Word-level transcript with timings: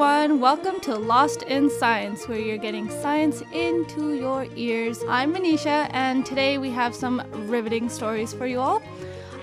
everyone. 0.00 0.40
Welcome 0.40 0.80
to 0.80 0.96
Lost 0.96 1.42
in 1.42 1.68
Science, 1.68 2.26
where 2.26 2.38
you're 2.38 2.56
getting 2.56 2.88
science 2.88 3.42
into 3.52 4.14
your 4.14 4.46
ears. 4.56 5.04
I'm 5.06 5.34
Manisha, 5.34 5.90
and 5.92 6.24
today 6.24 6.56
we 6.56 6.70
have 6.70 6.94
some 6.94 7.20
riveting 7.50 7.90
stories 7.90 8.32
for 8.32 8.46
you 8.46 8.60
all. 8.60 8.82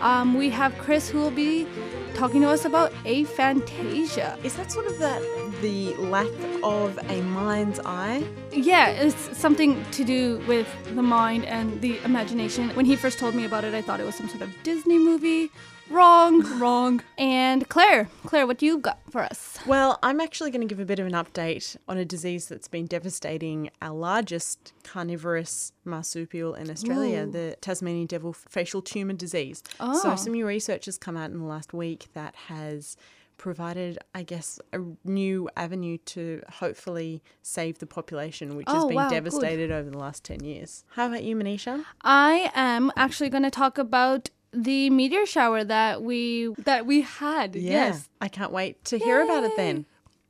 Um, 0.02 0.34
we 0.34 0.50
have 0.50 0.76
Chris, 0.80 1.10
who 1.10 1.20
will 1.20 1.30
be 1.30 1.68
talking 2.16 2.42
to 2.42 2.50
us 2.50 2.66
about 2.66 2.92
aphantasia. 3.06 4.44
Is 4.44 4.56
that 4.56 4.72
sort 4.72 4.88
of 4.88 4.98
that 4.98 5.22
the 5.62 5.94
lack 5.98 6.26
of 6.64 6.98
a 7.08 7.22
mind's 7.22 7.80
eye? 7.86 8.28
Yeah, 8.52 8.88
it's 8.88 9.38
something 9.38 9.86
to 9.92 10.04
do 10.04 10.44
with 10.48 10.68
the 10.96 11.04
mind 11.04 11.46
and 11.46 11.80
the 11.82 12.00
imagination. 12.04 12.72
When 12.72 12.88
he 12.88 12.96
first 12.96 13.20
told 13.20 13.36
me 13.36 13.46
about 13.46 13.64
it, 13.64 13.76
I 13.76 13.84
thought 13.84 14.00
it 14.00 14.08
was 14.08 14.16
some 14.16 14.28
sort 14.28 14.42
of 14.42 14.50
Disney 14.64 14.98
movie. 14.98 15.52
Wrong, 15.90 16.60
wrong. 16.60 17.02
And 17.18 17.68
Claire, 17.70 18.10
Claire, 18.26 18.46
what 18.46 18.62
you 18.62 18.78
got 18.80 19.00
for 19.10 19.22
us? 19.22 19.58
Well, 19.66 20.00
I'm 20.04 20.20
actually 20.20 20.52
going 20.52 20.62
to 20.62 20.68
give 20.68 20.80
a 20.82 20.86
bit 20.86 21.00
of 21.00 21.08
an 21.08 21.14
update 21.14 21.78
on 21.88 21.98
a 21.98 22.06
disease 22.06 22.48
that's 22.48 22.68
been 22.68 22.86
devastating 22.86 23.70
our 23.82 23.96
largest 23.96 24.74
carnivorous 24.84 25.72
marsupial 25.86 26.56
in 26.56 26.70
Australia, 26.70 27.24
Ooh. 27.28 27.32
the 27.32 27.56
Tasmanian 27.62 28.06
devil 28.08 28.34
facial 28.34 28.82
tumour 28.82 29.14
disease. 29.14 29.64
Oh. 29.80 29.98
So, 29.98 30.16
some 30.18 30.34
new 30.34 30.46
research 30.46 30.86
has 30.86 30.98
come 30.98 31.16
out 31.16 31.32
in 31.32 31.40
the 31.40 31.46
last 31.46 31.74
week 31.74 32.08
that 32.14 32.36
has 32.48 32.98
provided, 33.38 34.00
I 34.16 34.24
guess, 34.24 34.60
a 34.74 34.80
new 35.06 35.48
avenue 35.56 36.00
to 36.06 36.42
hopefully 36.54 37.22
save 37.44 37.78
the 37.78 37.86
population, 37.86 38.56
which 38.56 38.68
has 38.68 38.84
Oh, 38.84 38.88
been 38.88 38.96
wow, 38.96 39.10
good. 39.10 39.16
devastated 39.16 39.72
over 39.72 39.90
the 39.92 39.98
last 40.00 40.24
10 40.24 40.44
years. 40.44 40.84
How 40.96 41.06
about 41.06 41.24
you, 41.24 41.36
Manisha? 41.36 41.86
I 42.02 42.52
am 42.56 42.92
actually 42.98 43.30
going 43.30 43.44
to 43.44 43.52
talk 43.52 43.78
about 43.78 44.32
the 44.64 44.90
meteor 44.90 45.26
shower 45.26 45.64
that 45.64 46.02
we 46.02 46.54
that 46.60 46.86
we 46.86 47.02
had. 47.02 47.56
Yes. 47.56 48.10
I 48.22 48.28
can't 48.28 48.52
wait 48.52 48.84
to 48.86 48.98
hear 48.98 49.22
about 49.22 49.44
it 49.44 49.56
then. 49.56 49.86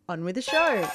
On 0.10 0.24
with 0.24 0.36
the 0.36 0.42
show. 0.42 0.90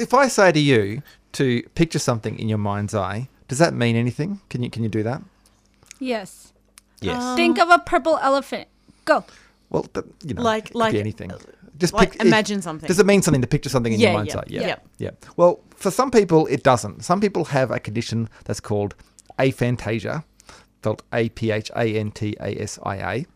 So 0.00 0.04
if 0.04 0.14
I 0.14 0.28
say 0.28 0.50
to 0.50 0.58
you 0.58 1.02
to 1.32 1.62
picture 1.74 1.98
something 1.98 2.38
in 2.38 2.48
your 2.48 2.56
mind's 2.58 2.94
eye, 2.94 3.28
does 3.48 3.58
that 3.58 3.74
mean 3.74 3.96
anything? 3.96 4.40
Can 4.48 4.62
you 4.62 4.70
can 4.70 4.82
you 4.82 4.88
do 4.88 5.02
that? 5.02 5.20
Yes. 5.98 6.52
Yes. 7.02 7.22
Um, 7.22 7.36
Think 7.36 7.58
of 7.58 7.68
a 7.68 7.78
purple 7.78 8.18
elephant. 8.22 8.66
Go. 9.04 9.24
well, 9.68 9.82
th- 9.84 10.06
you 10.24 10.34
know, 10.34 10.42
Like- 10.42 10.66
it 10.68 10.72
could 10.72 10.78
like- 10.78 10.92
be 10.92 11.00
anything. 11.00 11.32
Uh, 11.32 11.38
Just 11.78 11.92
like 11.94 12.12
pic- 12.12 12.22
imagine 12.22 12.60
something. 12.62 12.86
Does 12.88 12.98
it 12.98 13.06
mean 13.06 13.20
something 13.22 13.40
to 13.42 13.46
picture 13.46 13.68
something 13.70 13.92
in 13.92 14.00
Yeah, 14.00 14.08
your 14.10 14.18
mind's 14.18 14.34
yeah, 14.34 14.40
eye? 14.40 14.44
Yeah. 14.48 14.66
yeah. 14.66 14.76
yeah. 14.98 15.10
Well, 15.36 15.60
for 15.76 15.90
some 15.90 16.10
people, 16.10 16.46
it 16.46 16.62
doesn't. 16.62 17.04
Some 17.04 17.20
people 17.20 17.44
have 17.46 17.70
a 17.70 17.78
condition 17.78 18.28
that's 18.44 18.60
called 18.60 18.94
aphantasia, 19.38 20.24
spelled 20.78 21.02
A 21.12 21.28
P 21.30 21.50
H 21.50 21.70
A 21.76 21.84
N 21.98 22.10
T 22.10 22.36
A 22.40 22.54
S 22.62 22.78
I 22.84 22.96
A. 23.14 23.26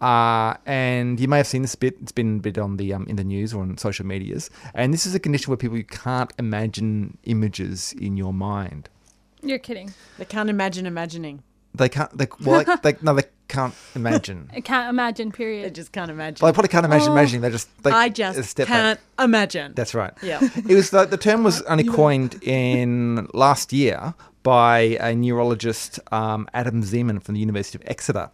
Uh, 0.00 0.54
and 0.64 1.18
you 1.18 1.26
may 1.26 1.38
have 1.38 1.46
seen 1.46 1.62
this 1.62 1.74
bit. 1.74 1.96
It's 2.00 2.12
been 2.12 2.36
a 2.36 2.40
bit 2.40 2.58
on 2.58 2.76
the 2.76 2.92
um, 2.92 3.06
in 3.08 3.16
the 3.16 3.24
news 3.24 3.52
or 3.52 3.62
on 3.62 3.76
social 3.78 4.06
medias. 4.06 4.48
And 4.74 4.94
this 4.94 5.06
is 5.06 5.14
a 5.14 5.18
condition 5.20 5.50
where 5.50 5.56
people 5.56 5.76
you 5.76 5.84
can't 5.84 6.32
imagine 6.38 7.18
images 7.24 7.94
in 8.00 8.16
your 8.16 8.32
mind. 8.32 8.88
You're 9.42 9.58
kidding. 9.58 9.92
They 10.18 10.24
can't 10.24 10.50
imagine 10.50 10.86
imagining. 10.86 11.42
They 11.74 11.88
can't. 11.88 12.16
They, 12.16 12.26
well, 12.44 12.64
they, 12.64 12.92
they, 12.92 12.98
no, 13.02 13.14
they 13.14 13.24
can't 13.48 13.74
imagine. 13.94 14.50
I 14.54 14.60
can't 14.60 14.88
imagine. 14.90 15.32
Period. 15.32 15.66
They 15.66 15.70
just 15.70 15.92
can't 15.92 16.10
imagine. 16.10 16.42
Well, 16.42 16.52
they 16.52 16.54
probably 16.54 16.68
can't 16.68 16.84
imagine 16.84 17.08
Oh, 17.08 17.12
imagining. 17.12 17.40
They 17.42 17.50
just. 17.50 17.82
They, 17.82 17.90
I 17.90 18.06
a 18.06 18.10
just 18.10 18.42
step 18.50 18.68
can't 18.68 19.00
imagine. 19.18 19.72
That's 19.74 19.94
right. 19.94 20.12
Yeah. 20.22 20.40
It 20.42 20.74
was 20.74 20.90
the, 20.90 21.04
the 21.06 21.16
term 21.16 21.44
was 21.44 21.62
only 21.62 21.84
coined 21.84 22.42
in 22.42 23.28
last 23.34 23.72
year 23.72 24.14
by 24.42 24.78
a 25.00 25.14
neurologist, 25.14 26.00
um, 26.12 26.48
Adam 26.54 26.82
Zeman 26.82 27.22
from 27.22 27.34
the 27.34 27.40
University 27.40 27.78
of 27.78 27.88
Exeter. 27.88 28.30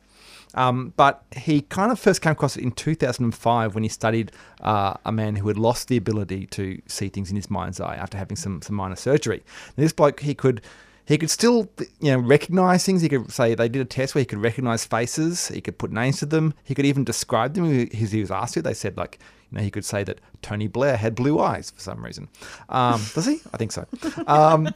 Um, 0.54 0.92
but 0.96 1.24
he 1.36 1.62
kind 1.62 1.90
of 1.92 1.98
first 1.98 2.22
came 2.22 2.32
across 2.32 2.56
it 2.56 2.62
in 2.62 2.72
2005 2.72 3.74
when 3.74 3.82
he 3.82 3.88
studied 3.88 4.32
uh, 4.60 4.94
a 5.04 5.12
man 5.12 5.36
who 5.36 5.48
had 5.48 5.58
lost 5.58 5.88
the 5.88 5.96
ability 5.96 6.46
to 6.46 6.80
see 6.86 7.08
things 7.08 7.30
in 7.30 7.36
his 7.36 7.50
mind's 7.50 7.80
eye 7.80 7.96
after 7.96 8.16
having 8.16 8.36
some, 8.36 8.62
some 8.62 8.76
minor 8.76 8.96
surgery. 8.96 9.42
And 9.76 9.84
this 9.84 9.92
bloke, 9.92 10.20
he 10.20 10.34
could 10.34 10.62
he 11.06 11.18
could 11.18 11.30
still 11.30 11.70
you 12.00 12.12
know 12.12 12.18
recognize 12.18 12.84
things. 12.84 13.02
He 13.02 13.08
could 13.08 13.30
say 13.30 13.54
they 13.54 13.68
did 13.68 13.82
a 13.82 13.84
test 13.84 14.14
where 14.14 14.20
he 14.20 14.26
could 14.26 14.38
recognize 14.38 14.84
faces. 14.84 15.48
He 15.48 15.60
could 15.60 15.78
put 15.78 15.92
names 15.92 16.18
to 16.20 16.26
them. 16.26 16.54
He 16.64 16.74
could 16.74 16.86
even 16.86 17.04
describe 17.04 17.54
them. 17.54 17.88
As 17.92 18.12
he 18.12 18.20
was 18.20 18.30
asked 18.30 18.54
to, 18.54 18.62
they 18.62 18.74
said 18.74 18.96
like 18.96 19.18
you 19.50 19.58
know 19.58 19.64
he 19.64 19.70
could 19.70 19.84
say 19.84 20.02
that 20.04 20.20
Tony 20.40 20.66
Blair 20.66 20.96
had 20.96 21.14
blue 21.14 21.40
eyes 21.40 21.70
for 21.70 21.80
some 21.80 22.02
reason. 22.04 22.28
Um, 22.68 23.04
does 23.14 23.26
he? 23.26 23.40
I 23.52 23.56
think 23.58 23.72
so. 23.72 23.86
Um, 24.26 24.70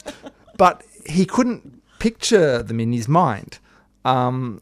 but 0.57 0.83
he 1.05 1.25
couldn't 1.25 1.81
picture 1.99 2.61
them 2.61 2.79
in 2.79 2.93
his 2.93 3.07
mind. 3.07 3.59
Um, 4.05 4.61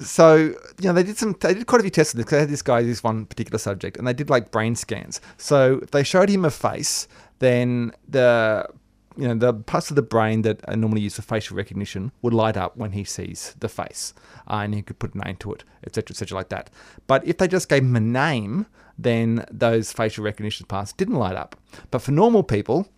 so 0.00 0.36
you 0.36 0.54
know 0.82 0.92
they 0.92 1.02
did 1.02 1.16
some 1.16 1.36
they 1.40 1.54
did 1.54 1.66
quite 1.66 1.80
a 1.80 1.82
few 1.82 1.90
tests 1.90 2.14
of 2.14 2.18
this 2.18 2.26
they 2.26 2.40
had 2.40 2.48
this 2.48 2.62
guy 2.62 2.82
this 2.82 3.04
one 3.04 3.26
particular 3.26 3.58
subject 3.58 3.96
and 3.96 4.06
they 4.06 4.12
did 4.12 4.30
like 4.30 4.50
brain 4.50 4.74
scans. 4.74 5.20
So 5.36 5.80
if 5.82 5.90
they 5.90 6.02
showed 6.02 6.28
him 6.28 6.44
a 6.44 6.50
face 6.50 7.08
then 7.38 7.92
the 8.08 8.68
you 9.16 9.28
know 9.28 9.34
the 9.34 9.54
parts 9.54 9.90
of 9.90 9.96
the 9.96 10.02
brain 10.02 10.42
that 10.42 10.60
are 10.68 10.76
normally 10.76 11.02
used 11.02 11.16
for 11.16 11.22
facial 11.22 11.56
recognition 11.56 12.10
would 12.22 12.34
light 12.34 12.56
up 12.56 12.76
when 12.76 12.92
he 12.92 13.04
sees 13.04 13.54
the 13.60 13.68
face 13.68 14.12
uh, 14.48 14.56
and 14.56 14.74
he 14.74 14.82
could 14.82 14.98
put 14.98 15.14
a 15.14 15.18
name 15.18 15.36
to 15.36 15.52
it 15.52 15.64
etc 15.86 16.12
etc 16.12 16.36
like 16.36 16.48
that. 16.48 16.70
But 17.06 17.24
if 17.26 17.38
they 17.38 17.46
just 17.46 17.68
gave 17.68 17.82
him 17.82 17.96
a 17.96 18.00
name 18.00 18.66
then 18.98 19.44
those 19.50 19.92
facial 19.92 20.24
recognition 20.24 20.66
parts 20.66 20.92
didn't 20.92 21.16
light 21.16 21.36
up. 21.36 21.56
But 21.90 22.00
for 22.00 22.10
normal 22.10 22.42
people 22.42 22.88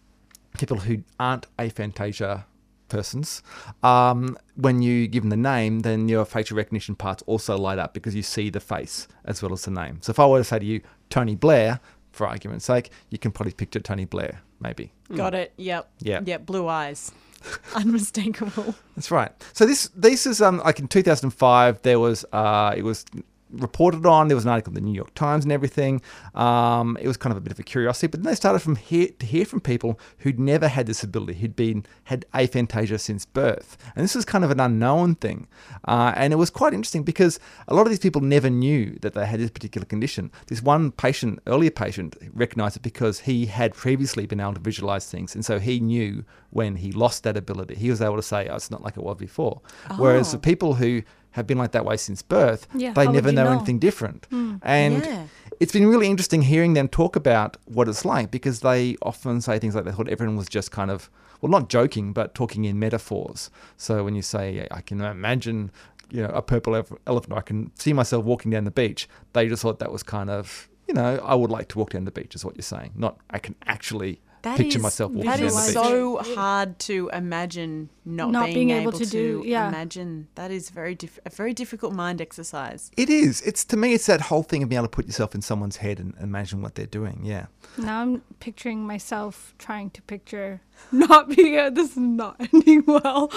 people 0.57 0.79
who 0.79 1.03
aren't 1.21 1.47
aphantasia 1.59 2.45
persons, 2.89 3.43
um, 3.83 4.37
when 4.57 4.83
you 4.83 5.07
give 5.07 5.23
them 5.23 5.31
the 5.31 5.37
name, 5.37 5.81
then 5.81 6.09
your 6.09 6.25
facial 6.25 6.57
recognition 6.57 6.95
parts 6.95 7.23
also 7.27 7.57
light 7.57 7.79
up 7.79 7.95
because 7.95 8.15
you 8.15 8.23
see 8.23 8.51
the 8.51 8.61
face 8.61 9.09
as 9.25 9.43
well 9.43 9.53
as 9.53 9.65
the 9.65 9.71
name. 9.71 9.99
So 10.03 10.11
if 10.11 10.19
I 10.19 10.27
were 10.27 10.39
to 10.39 10.45
say 10.45 10.59
to 10.59 10.65
you, 10.65 10.81
Tony 11.11 11.35
Blair, 11.35 11.81
for 12.13 12.27
argument's 12.27 12.65
sake, 12.65 12.91
you 13.11 13.19
can 13.19 13.31
probably 13.31 13.53
picture 13.53 13.81
Tony 13.81 14.07
Blair, 14.07 14.41
maybe. 14.61 14.93
Got 15.15 15.35
it. 15.35 15.53
Yep. 15.57 15.91
Yeah. 16.01 16.21
Yep. 16.25 16.47
Blue 16.47 16.67
eyes. 16.67 17.13
Unmistakable. 17.75 18.75
That's 18.97 19.11
right. 19.11 19.31
So 19.53 19.67
this 19.67 19.91
this 19.95 20.27
is 20.27 20.41
um 20.41 20.59
like 20.59 20.81
in 20.81 20.89
2005 20.89 21.83
there 21.83 22.01
was 22.01 22.25
uh 22.33 22.75
it 22.77 22.83
was 22.83 23.05
reported 23.51 24.05
on. 24.07 24.29
There 24.29 24.37
was 24.37 24.45
an 24.45 24.51
article 24.51 24.71
in 24.73 24.75
the 24.75 24.81
New 24.81 24.95
York 24.95 25.15
Times 25.15 25.45
and 25.45 25.53
everything. 25.53 26.03
Um 26.35 26.97
it 27.01 27.07
was 27.07 27.17
kind 27.17 27.31
of 27.33 27.37
a 27.37 27.41
bit 27.41 27.53
of 27.53 27.59
a 27.59 27.63
curiosity 27.63 28.07
but 28.09 28.23
then 28.23 28.31
they 28.31 28.35
started 28.37 28.59
from 28.61 28.77
hear 28.77 29.09
to 29.19 29.27
hear 29.27 29.45
from 29.45 29.61
people 29.61 29.99
who'd 30.19 30.39
never 30.39 30.69
had 30.69 30.87
this 30.87 31.03
ability 31.03 31.35
who'd 31.41 31.57
been 31.57 31.85
had 32.05 32.25
aphantasia 32.35 32.99
since 32.99 33.25
birth. 33.25 33.77
And 33.95 34.03
this 34.05 34.15
was 34.15 34.25
kind 34.25 34.45
of 34.45 34.51
an 34.51 34.61
unknown 34.61 35.15
thing. 35.17 35.47
Uh, 35.87 36.13
and 36.17 36.33
it 36.33 36.37
was 36.37 36.51
quite 36.51 36.75
interesting 36.75 37.03
because 37.05 37.39
a 37.69 37.75
lot 37.75 37.83
of 37.83 37.91
these 37.91 37.99
people 38.01 38.21
never 38.21 38.51
knew 38.51 38.99
that 39.03 39.15
they 39.15 39.27
had 39.27 39.41
this 39.41 39.51
particular 39.51 39.85
condition. 39.85 40.31
This 40.49 40.63
one 40.63 40.91
patient 40.93 41.39
earlier 41.47 41.71
patient 41.71 42.17
recognized 42.35 42.77
it 42.77 42.83
because 42.83 43.21
he 43.21 43.47
had 43.47 43.75
previously 43.75 44.27
been 44.27 44.41
able 44.41 44.55
to 44.55 44.61
visualize 44.61 45.09
things. 45.11 45.35
And 45.35 45.45
so 45.45 45.59
he 45.59 45.79
knew 45.81 46.25
when 46.51 46.77
he 46.77 46.91
lost 46.93 47.23
that 47.25 47.37
ability. 47.37 47.75
He 47.77 47.91
was 47.91 48.01
able 48.03 48.17
to 48.17 48.23
say 48.23 48.49
oh, 48.49 48.57
it's 48.57 48.71
not 48.71 48.83
like 48.83 48.97
it 48.97 49.03
was 49.03 49.17
before. 49.17 49.61
Whereas 49.99 50.33
the 50.33 50.39
Oh. 50.39 50.41
people 50.41 50.75
who 50.75 51.03
have 51.37 51.47
been 51.47 51.59
like 51.59 51.73
that 51.73 51.85
way 51.85 51.97
since 51.97 52.21
birth, 52.23 52.67
Yeah, 52.75 52.93
they 52.93 53.07
never 53.07 53.31
know, 53.31 53.45
know? 53.45 53.53
anything 53.53 53.79
different. 53.79 54.27
And 54.63 55.05
Yeah. 55.05 55.27
it's 55.61 55.73
been 55.73 55.87
really 55.87 56.09
interesting 56.09 56.43
hearing 56.43 56.73
them 56.75 56.89
talk 56.89 57.15
about 57.15 57.57
what 57.67 57.89
it's 57.89 58.05
like 58.05 58.31
because 58.31 58.61
they 58.61 58.97
often 59.03 59.41
say 59.41 59.59
things 59.59 59.75
like 59.75 59.85
they 59.85 59.93
thought 59.93 60.09
everyone 60.09 60.37
was 60.37 60.49
just 60.49 60.71
kind 60.71 60.91
of, 60.91 61.11
well, 61.41 61.51
not 61.51 61.69
joking, 61.69 62.13
but 62.13 62.35
talking 62.35 62.65
in 62.65 62.79
metaphors. 62.79 63.51
So 63.77 64.03
when 64.05 64.15
you 64.15 64.23
say, 64.23 64.67
I 64.71 64.81
can 64.81 65.01
imagine, 65.03 65.71
you 66.11 66.23
know, 66.23 66.31
a 66.31 66.41
purple 66.43 66.75
elephant, 67.07 67.33
I 67.37 67.43
can 67.43 67.71
see 67.77 67.93
myself 67.93 68.25
walking 68.25 68.51
down 68.51 68.65
the 68.65 68.71
beach, 68.71 69.09
they 69.35 69.47
just 69.49 69.63
thought 69.63 69.79
that 69.79 69.93
was 69.93 70.03
kind 70.03 70.31
of, 70.31 70.69
you 70.89 70.95
know, 70.95 71.21
I 71.23 71.35
would 71.35 71.51
like 71.51 71.69
to 71.69 71.79
walk 71.79 71.91
down 71.91 72.05
the 72.07 72.11
beach, 72.11 72.35
is 72.35 72.45
what 72.45 72.57
you're 72.57 72.63
saying. 72.63 72.93
Not, 72.97 73.19
I 73.29 73.39
can 73.39 73.55
actually 73.67 74.21
That 74.47 74.57
picture 74.57 74.79
is- 74.79 74.83
myself 74.83 75.13
walking 75.13 75.31
That 75.31 75.39
down 75.39 75.47
is 75.49 75.55
the 75.75 75.81
beach. 75.81 75.89
so 75.91 76.17
hard 76.35 76.79
to 76.81 77.11
imagine 77.13 77.91
not, 78.05 78.31
Not 78.31 78.45
being, 78.45 78.55
being 78.55 78.71
able, 78.71 78.91
able 78.91 78.99
to, 79.01 79.05
to 79.05 79.11
do- 79.11 79.43
yeah. 79.45 79.69
imagine. 79.69 80.29
That 80.37 80.51
is 80.53 80.71
very 80.71 80.95
diff- 80.95 81.19
a 81.27 81.31
very 81.31 81.53
difficult 81.53 81.93
mind 81.93 82.21
exercise. 82.21 82.91
It 82.97 83.11
is. 83.11 83.41
It's 83.43 83.65
to 83.67 83.77
me. 83.77 83.95
It's 83.95 84.07
that 84.07 84.21
whole 84.23 84.45
thing 84.45 84.63
of 84.63 84.69
being 84.69 84.79
able 84.79 84.87
to 84.87 84.97
put 84.97 85.07
yourself 85.07 85.35
in 85.35 85.43
someone's 85.43 85.79
head 85.79 85.99
and 85.99 86.15
imagine 86.21 86.63
what 86.63 86.77
they're 86.77 86.87
doing. 86.87 87.21
Yeah. 87.25 87.47
Now 87.77 88.03
I'm 88.03 88.23
picturing 88.41 88.87
myself 88.87 89.55
trying 89.59 89.91
to 89.91 90.03
picture 90.03 90.61
not 90.93 91.29
being. 91.35 91.59
Uh, 91.59 91.71
this 91.71 91.91
is 91.93 91.97
not 91.97 92.37
ending 92.53 92.85
well. 92.87 93.31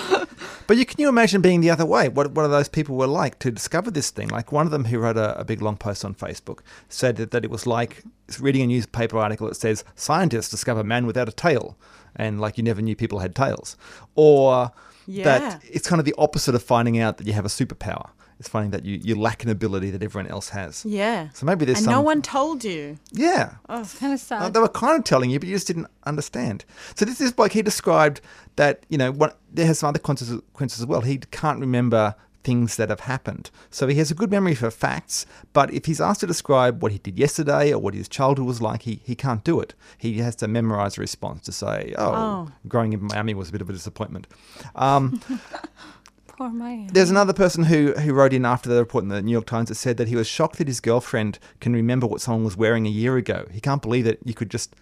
But 0.67 0.77
you 0.77 0.85
can 0.85 0.99
you 1.01 1.09
imagine 1.09 1.41
being 1.41 1.61
the 1.61 1.71
other 1.71 1.85
way? 1.85 2.07
What 2.09 2.31
what 2.33 2.45
are 2.45 2.49
those 2.49 2.69
people 2.69 2.95
were 2.95 3.07
like 3.07 3.39
to 3.39 3.49
discover 3.51 3.89
this 3.89 4.11
thing? 4.11 4.27
Like 4.29 4.51
one 4.51 4.67
of 4.67 4.71
them 4.71 4.85
who 4.85 4.99
wrote 4.99 5.17
a, 5.17 5.39
a 5.39 5.43
big 5.43 5.61
long 5.63 5.77
post 5.77 6.05
on 6.05 6.13
Facebook 6.13 6.59
said 6.89 7.15
that, 7.15 7.31
that 7.31 7.43
it 7.43 7.49
was 7.49 7.65
like 7.65 8.03
reading 8.39 8.61
a 8.63 8.67
newspaper 8.67 9.17
article 9.17 9.47
that 9.47 9.55
says 9.55 9.83
scientists 9.95 10.49
discover 10.49 10.83
man 10.83 11.05
without 11.05 11.29
a 11.29 11.31
tail, 11.31 11.77
and 12.15 12.39
like 12.41 12.57
you 12.57 12.63
never 12.63 12.81
knew 12.81 12.95
people 12.95 13.19
had 13.19 13.33
tails, 13.33 13.77
or 14.15 14.71
Yeah. 15.07 15.23
that 15.23 15.63
it's 15.63 15.87
kind 15.87 15.99
of 15.99 16.05
the 16.05 16.15
opposite 16.17 16.53
of 16.53 16.61
finding 16.61 16.99
out 16.99 17.17
that 17.17 17.25
you 17.27 17.33
have 17.33 17.45
a 17.45 17.49
superpower. 17.49 18.09
It's 18.39 18.47
finding 18.47 18.71
that 18.71 18.85
you, 18.85 18.99
you 19.03 19.15
lack 19.19 19.43
an 19.43 19.49
ability 19.49 19.89
that 19.91 20.01
everyone 20.01 20.29
else 20.31 20.49
has. 20.49 20.85
Yeah. 20.85 21.27
So 21.33 21.45
maybe 21.45 21.65
there's 21.65 21.79
and 21.79 21.85
some 21.85 21.93
no 21.93 22.01
one 22.01 22.21
told 22.21 22.63
you. 22.63 22.97
yeah. 23.11 23.55
it's 23.69 23.97
kind 23.99 24.13
of 24.13 24.19
Uh, 24.19 24.23
sad. 24.23 24.53
they 24.53 24.59
were 24.61 24.69
kind 24.69 24.97
of 24.97 25.03
telling 25.03 25.29
you, 25.29 25.39
but 25.39 25.49
you 25.49 25.55
just 25.55 25.67
didn't 25.67 25.87
understand. 26.05 26.63
So 26.95 27.03
this 27.03 27.19
is 27.19 27.37
like 27.37 27.51
he 27.51 27.61
described 27.61 28.21
that 28.55 28.85
you 28.89 28.97
know 28.97 29.11
what 29.11 29.39
there 29.51 29.65
has 29.65 29.79
some 29.79 29.89
other 29.89 29.99
consequences 29.99 30.79
as 30.79 30.85
well. 30.85 31.01
He 31.01 31.17
can't 31.31 31.59
remember 31.59 32.15
things 32.43 32.77
that 32.77 32.89
have 32.89 33.01
happened, 33.01 33.51
so 33.69 33.87
he 33.87 33.95
has 33.95 34.11
a 34.11 34.15
good 34.15 34.31
memory 34.31 34.55
for 34.55 34.71
facts. 34.71 35.25
But 35.53 35.73
if 35.73 35.85
he's 35.85 35.99
asked 35.99 36.21
to 36.21 36.27
describe 36.27 36.81
what 36.81 36.91
he 36.91 36.97
did 36.99 37.19
yesterday 37.19 37.73
or 37.73 37.79
what 37.79 37.93
his 37.93 38.07
childhood 38.07 38.47
was 38.47 38.61
like, 38.61 38.83
he 38.83 39.01
he 39.03 39.15
can't 39.15 39.43
do 39.43 39.59
it. 39.59 39.73
He 39.97 40.19
has 40.19 40.35
to 40.37 40.47
memorize 40.47 40.97
a 40.97 41.01
response 41.01 41.41
to 41.45 41.51
say, 41.51 41.93
"Oh, 41.97 42.13
Oh. 42.13 42.51
growing 42.67 42.93
in 42.93 43.01
Miami 43.03 43.33
was 43.33 43.49
a 43.49 43.51
bit 43.51 43.61
of 43.61 43.69
a 43.69 43.73
disappointment." 43.73 44.27
Um, 44.75 45.19
Poor 46.27 46.49
Maya. 46.49 46.87
there's 46.93 47.09
another 47.09 47.33
person 47.33 47.65
who, 47.65 47.91
who 47.93 48.13
wrote 48.13 48.31
in 48.31 48.45
after 48.45 48.69
the 48.69 48.79
report 48.79 49.03
in 49.03 49.09
the 49.09 49.21
New 49.21 49.31
York 49.33 49.45
Times 49.45 49.67
that 49.67 49.75
said 49.75 49.97
that 49.97 50.07
he 50.07 50.15
was 50.15 50.25
shocked 50.25 50.57
that 50.59 50.67
his 50.67 50.79
girlfriend 50.79 51.37
can 51.59 51.73
remember 51.73 52.07
what 52.07 52.21
someone 52.21 52.45
was 52.45 52.55
wearing 52.55 52.87
a 52.87 52.89
year 52.89 53.17
ago. 53.17 53.45
He 53.51 53.59
can't 53.59 53.81
believe 53.81 54.05
that 54.05 54.19
you 54.23 54.33
could 54.33 54.49
just 54.49 54.73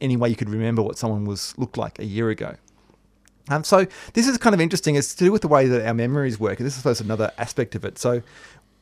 any 0.00 0.16
way 0.16 0.30
you 0.30 0.36
could 0.36 0.48
remember 0.48 0.80
what 0.82 0.96
someone 0.96 1.26
was 1.26 1.52
looked 1.58 1.76
like 1.76 1.98
a 1.98 2.04
year 2.06 2.30
ago. 2.30 2.54
Um, 3.52 3.64
so 3.64 3.86
this 4.14 4.26
is 4.26 4.38
kind 4.38 4.54
of 4.54 4.60
interesting. 4.60 4.96
It's 4.96 5.14
to 5.14 5.24
do 5.24 5.32
with 5.32 5.42
the 5.42 5.48
way 5.48 5.66
that 5.66 5.86
our 5.86 5.94
memories 5.94 6.40
work. 6.40 6.58
And 6.58 6.66
this 6.66 6.84
is, 6.84 7.00
another 7.00 7.32
aspect 7.38 7.74
of 7.74 7.84
it. 7.84 7.98
So 7.98 8.22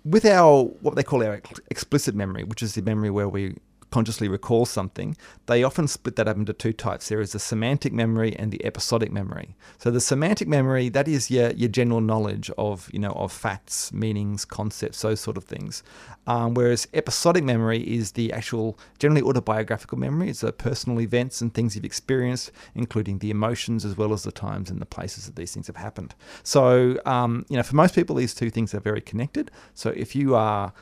with 0.05 0.25
our 0.25 0.64
what 0.81 0.94
they 0.94 1.02
call 1.02 1.22
our 1.25 1.40
explicit 1.70 2.14
memory, 2.14 2.44
which 2.44 2.62
is 2.62 2.75
the 2.75 2.82
memory 2.82 3.11
where 3.11 3.28
we 3.28 3.56
consciously 3.90 4.28
recall 4.28 4.66
something, 4.66 5.16
they 5.46 5.62
often 5.62 5.88
split 5.88 6.16
that 6.16 6.28
up 6.28 6.37
into 6.37 6.52
two 6.52 6.72
types. 6.72 7.08
There 7.08 7.20
is 7.20 7.32
the 7.32 7.38
semantic 7.38 7.92
memory 7.92 8.37
and 8.37 8.52
the 8.52 8.64
episodic 8.64 9.10
memory. 9.10 9.56
So 9.78 9.90
the 9.90 10.00
semantic 10.00 10.48
memory, 10.48 10.88
that 10.90 11.08
is 11.08 11.31
your, 11.31 11.50
your 11.50 11.69
general 11.69 12.00
knowledge 12.00 12.50
of, 12.56 12.88
you 12.92 12.98
know, 12.98 13.12
of 13.12 13.32
facts, 13.32 13.92
meanings, 13.92 14.44
concepts, 14.44 15.02
those 15.02 15.20
sort 15.20 15.37
of 15.37 15.44
things. 15.44 15.82
Um, 16.26 16.54
whereas 16.54 16.87
episodic 16.94 17.44
memory 17.44 17.81
is 17.81 18.12
the 18.12 18.32
actual, 18.32 18.78
generally 18.98 19.22
autobiographical 19.22 19.98
memory. 19.98 20.31
It's 20.31 20.40
the 20.40 20.52
personal 20.52 21.00
events 21.00 21.40
and 21.40 21.52
things 21.52 21.75
you've 21.75 21.84
experienced, 21.84 22.52
including 22.75 23.19
the 23.19 23.31
emotions 23.31 23.84
as 23.84 23.96
well 23.96 24.12
as 24.12 24.22
the 24.22 24.32
times 24.32 24.70
and 24.70 24.81
the 24.81 24.87
places 24.87 25.26
that 25.26 25.37
these 25.37 25.52
things 25.52 25.66
have 25.66 25.76
happened. 25.76 26.14
So, 26.42 26.98
um, 27.04 27.46
you 27.48 27.56
know, 27.56 27.62
for 27.62 27.76
most 27.76 27.94
people, 27.94 28.16
these 28.16 28.34
two 28.34 28.50
things 28.50 28.75
are 28.75 28.81
very 28.81 29.00
connected. 29.00 29.50
So 29.75 29.90
if 29.90 30.14
you 30.14 30.34
are 30.34 30.72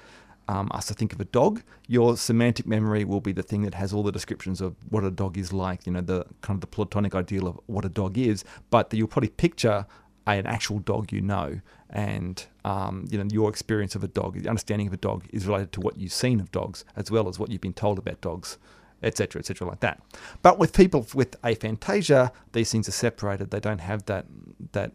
um, 0.48 0.68
asked 0.72 0.88
to 0.88 0.94
think 0.94 1.12
of 1.12 1.20
a 1.20 1.26
dog, 1.26 1.62
your 1.86 2.16
semantic 2.16 2.66
memory 2.66 3.04
will 3.04 3.20
be 3.20 3.32
the 3.32 3.42
thing 3.42 3.62
that 3.62 3.74
has 3.74 3.92
all 3.92 4.02
the 4.02 4.12
descriptions 4.12 4.60
of 4.60 4.74
what 4.88 5.04
a 5.04 5.10
dog 5.10 5.36
is 5.36 5.52
like, 5.52 5.86
you 5.86 5.92
know, 5.92 6.00
the 6.00 6.24
kind 6.40 6.56
of 6.56 6.60
the 6.62 6.66
platonic 6.66 7.14
ideal 7.14 7.46
of 7.46 7.60
what 7.66 7.84
a 7.84 7.88
dog 7.88 8.16
is, 8.16 8.44
but 8.70 8.92
you'll 8.92 9.08
probably 9.08 9.28
picture 9.28 9.86
an 10.26 10.46
actual 10.46 10.78
dog 10.78 11.12
you 11.12 11.20
know, 11.20 11.60
and 11.90 12.46
um, 12.64 13.06
you 13.10 13.16
know 13.16 13.28
your 13.30 13.48
experience 13.48 13.94
of 13.94 14.04
a 14.04 14.08
dog, 14.08 14.40
the 14.40 14.48
understanding 14.48 14.86
of 14.86 14.92
a 14.92 14.98
dog 14.98 15.24
is 15.32 15.46
related 15.46 15.72
to 15.72 15.80
what 15.80 15.96
you've 15.96 16.12
seen 16.12 16.40
of 16.40 16.50
dogs, 16.50 16.84
as 16.96 17.10
well 17.10 17.28
as 17.28 17.38
what 17.38 17.50
you've 17.50 17.60
been 17.60 17.72
told 17.72 17.98
about 17.98 18.20
dogs, 18.20 18.58
etc., 19.02 19.40
etc., 19.40 19.66
like 19.66 19.80
that. 19.80 20.02
But 20.42 20.58
with 20.58 20.74
people 20.74 21.06
with 21.14 21.40
aphantasia, 21.42 22.30
these 22.52 22.70
things 22.70 22.88
are 22.88 22.92
separated. 22.92 23.50
They 23.50 23.60
don't 23.60 23.80
have 23.80 24.04
that 24.06 24.26
that 24.72 24.92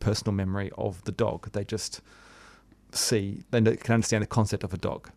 personal 0.00 0.34
memory 0.34 0.70
of 0.76 1.02
the 1.04 1.12
dog. 1.12 1.50
They 1.52 1.64
just 1.64 2.02
see, 2.96 3.44
they 3.50 3.76
can 3.76 3.94
understand 3.94 4.22
the 4.22 4.26
concept 4.26 4.64
of 4.64 4.72
a 4.72 4.78
dog, 4.78 5.10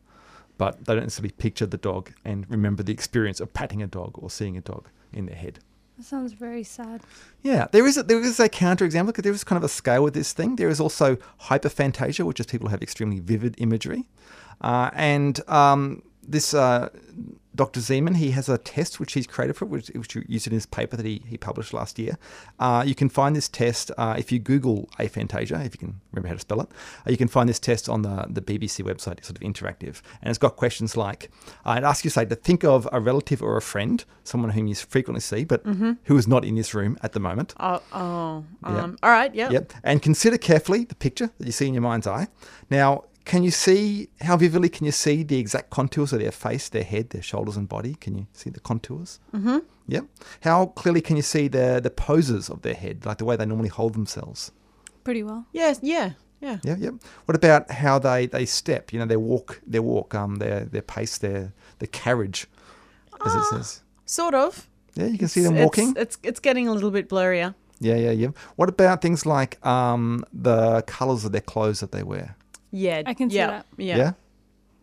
but 0.57 0.85
they 0.85 0.93
don't 0.93 1.03
necessarily 1.03 1.31
picture 1.31 1.65
the 1.65 1.77
dog 1.77 2.11
and 2.23 2.45
remember 2.49 2.83
the 2.83 2.93
experience 2.93 3.39
of 3.39 3.53
patting 3.53 3.81
a 3.81 3.87
dog 3.87 4.11
or 4.15 4.29
seeing 4.29 4.57
a 4.57 4.61
dog 4.61 4.89
in 5.13 5.25
their 5.25 5.35
head. 5.35 5.59
That 5.97 6.05
sounds 6.05 6.31
very 6.31 6.63
sad. 6.63 7.01
Yeah, 7.41 7.67
there 7.71 7.85
is 7.85 7.97
a, 7.97 8.03
there 8.03 8.21
is 8.21 8.39
a 8.39 8.47
counter 8.47 8.85
example 8.85 9.11
because 9.11 9.23
there 9.23 9.33
is 9.33 9.43
kind 9.43 9.57
of 9.57 9.63
a 9.63 9.69
scale 9.69 10.01
with 10.01 10.13
this 10.13 10.31
thing. 10.31 10.55
There 10.55 10.69
is 10.69 10.79
also 10.79 11.17
hyperphantasia, 11.41 12.23
which 12.23 12.39
is 12.39 12.45
people 12.45 12.67
who 12.67 12.71
have 12.71 12.81
extremely 12.81 13.19
vivid 13.19 13.55
imagery, 13.57 14.07
uh, 14.61 14.91
and 14.93 15.41
um, 15.49 16.01
this 16.29 16.53
uh, 16.53 16.89
Dr. 17.55 17.81
Zeman, 17.81 18.15
he 18.15 18.31
has 18.31 18.47
a 18.47 18.57
test 18.57 19.01
which 19.01 19.13
he's 19.13 19.27
created 19.27 19.53
for 19.57 19.65
it, 19.65 19.67
which, 19.69 19.87
which 19.89 20.15
you 20.15 20.23
used 20.29 20.47
in 20.47 20.53
his 20.53 20.65
paper 20.65 20.95
that 20.95 21.05
he, 21.05 21.21
he 21.27 21.37
published 21.37 21.73
last 21.73 21.99
year. 21.99 22.17
Uh, 22.57 22.83
you 22.87 22.95
can 22.95 23.09
find 23.09 23.35
this 23.35 23.49
test 23.49 23.91
uh, 23.97 24.15
if 24.17 24.31
you 24.31 24.39
Google 24.39 24.87
aphantasia, 24.97 25.65
if 25.65 25.73
you 25.73 25.79
can 25.79 25.99
remember 26.13 26.29
how 26.29 26.35
to 26.35 26.39
spell 26.39 26.61
it. 26.61 26.69
Uh, 27.05 27.11
you 27.11 27.17
can 27.17 27.27
find 27.27 27.49
this 27.49 27.59
test 27.59 27.89
on 27.89 28.03
the, 28.03 28.27
the 28.29 28.41
BBC 28.41 28.85
website. 28.85 29.17
It's 29.17 29.27
sort 29.27 29.37
of 29.37 29.43
interactive. 29.43 30.01
And 30.21 30.29
it's 30.29 30.37
got 30.37 30.55
questions 30.55 30.95
like 30.95 31.31
uh, 31.65 31.75
it 31.77 31.83
asks 31.83 32.05
you, 32.05 32.11
say, 32.11 32.23
to 32.23 32.35
think 32.35 32.63
of 32.63 32.87
a 32.93 33.01
relative 33.01 33.41
or 33.41 33.57
a 33.57 33.61
friend, 33.61 34.05
someone 34.23 34.51
whom 34.51 34.67
you 34.67 34.75
frequently 34.75 35.19
see, 35.19 35.43
but 35.43 35.61
who 35.65 36.17
is 36.17 36.29
not 36.29 36.45
in 36.45 36.55
this 36.55 36.73
room 36.73 36.97
at 37.01 37.11
the 37.11 37.19
moment. 37.19 37.55
Oh, 37.59 37.81
oh 37.91 38.45
Yeah. 38.63 38.83
um, 38.83 38.97
all 39.03 39.09
right, 39.11 39.35
yeah. 39.35 39.49
Yep. 39.49 39.73
And 39.83 40.01
consider 40.01 40.37
carefully 40.37 40.85
the 40.85 40.95
picture 40.95 41.29
that 41.37 41.45
you 41.45 41.51
see 41.51 41.67
in 41.67 41.73
your 41.73 41.83
mind's 41.83 42.07
eye. 42.07 42.27
Now, 42.69 43.03
can 43.29 43.43
you 43.43 43.51
see 43.51 44.09
how 44.21 44.35
vividly 44.35 44.69
can 44.69 44.87
you 44.87 44.91
see 44.91 45.21
the 45.21 45.37
exact 45.37 45.69
contours 45.69 46.11
of 46.13 46.19
their 46.19 46.31
face, 46.31 46.67
their 46.67 46.83
head, 46.83 47.11
their 47.11 47.21
shoulders 47.21 47.57
and 47.57 47.69
body? 47.69 47.93
Can 47.93 48.17
you 48.17 48.25
see 48.33 48.49
the 48.49 48.59
contours? 48.59 49.19
Mm-hmm. 49.35 49.59
Yep. 49.87 50.05
How 50.41 50.65
clearly 50.65 51.01
can 51.01 51.15
you 51.15 51.21
see 51.21 51.47
the 51.47 51.79
the 51.79 51.91
poses 51.91 52.49
of 52.49 52.63
their 52.63 52.73
head, 52.73 53.05
like 53.05 53.19
the 53.19 53.25
way 53.25 53.35
they 53.35 53.45
normally 53.45 53.69
hold 53.69 53.93
themselves? 53.93 54.51
Pretty 55.03 55.21
well. 55.21 55.45
Yes, 55.51 55.79
yeah, 55.83 56.13
yeah. 56.41 56.57
Yeah, 56.63 56.77
yep. 56.79 56.95
What 57.25 57.35
about 57.35 57.69
how 57.69 57.99
they, 57.99 58.25
they 58.25 58.47
step? 58.47 58.91
You 58.91 58.97
know, 58.97 59.05
their 59.05 59.19
walk, 59.19 59.61
their 59.67 59.83
walk, 59.83 60.15
um, 60.15 60.37
their 60.37 60.61
their 60.65 60.81
pace, 60.81 61.19
their 61.19 61.53
their 61.77 61.91
carriage, 61.91 62.47
as 63.23 63.35
it 63.35 63.43
says. 63.43 63.83
Sort 64.05 64.33
of. 64.33 64.67
Yeah, 64.95 65.05
you 65.05 65.19
can 65.19 65.27
see 65.27 65.41
them 65.41 65.55
walking. 65.55 65.89
It's, 65.89 65.99
it's 65.99 66.17
it's 66.23 66.39
getting 66.39 66.67
a 66.67 66.73
little 66.73 66.89
bit 66.89 67.07
blurrier. 67.07 67.53
Yeah, 67.79 67.95
yeah, 67.95 68.11
yeah. 68.11 68.31
What 68.55 68.69
about 68.69 69.03
things 69.03 69.27
like 69.27 69.63
um, 69.63 70.25
the 70.33 70.81
colours 70.87 71.25
of 71.25 71.31
their 71.31 71.41
clothes 71.41 71.79
that 71.81 71.91
they 71.91 72.01
wear? 72.01 72.35
Yeah, 72.71 73.03
I 73.05 73.13
can 73.13 73.29
see 73.29 73.37
yeah, 73.37 73.47
that. 73.47 73.65
Yeah, 73.77 73.97
Yeah. 73.97 74.11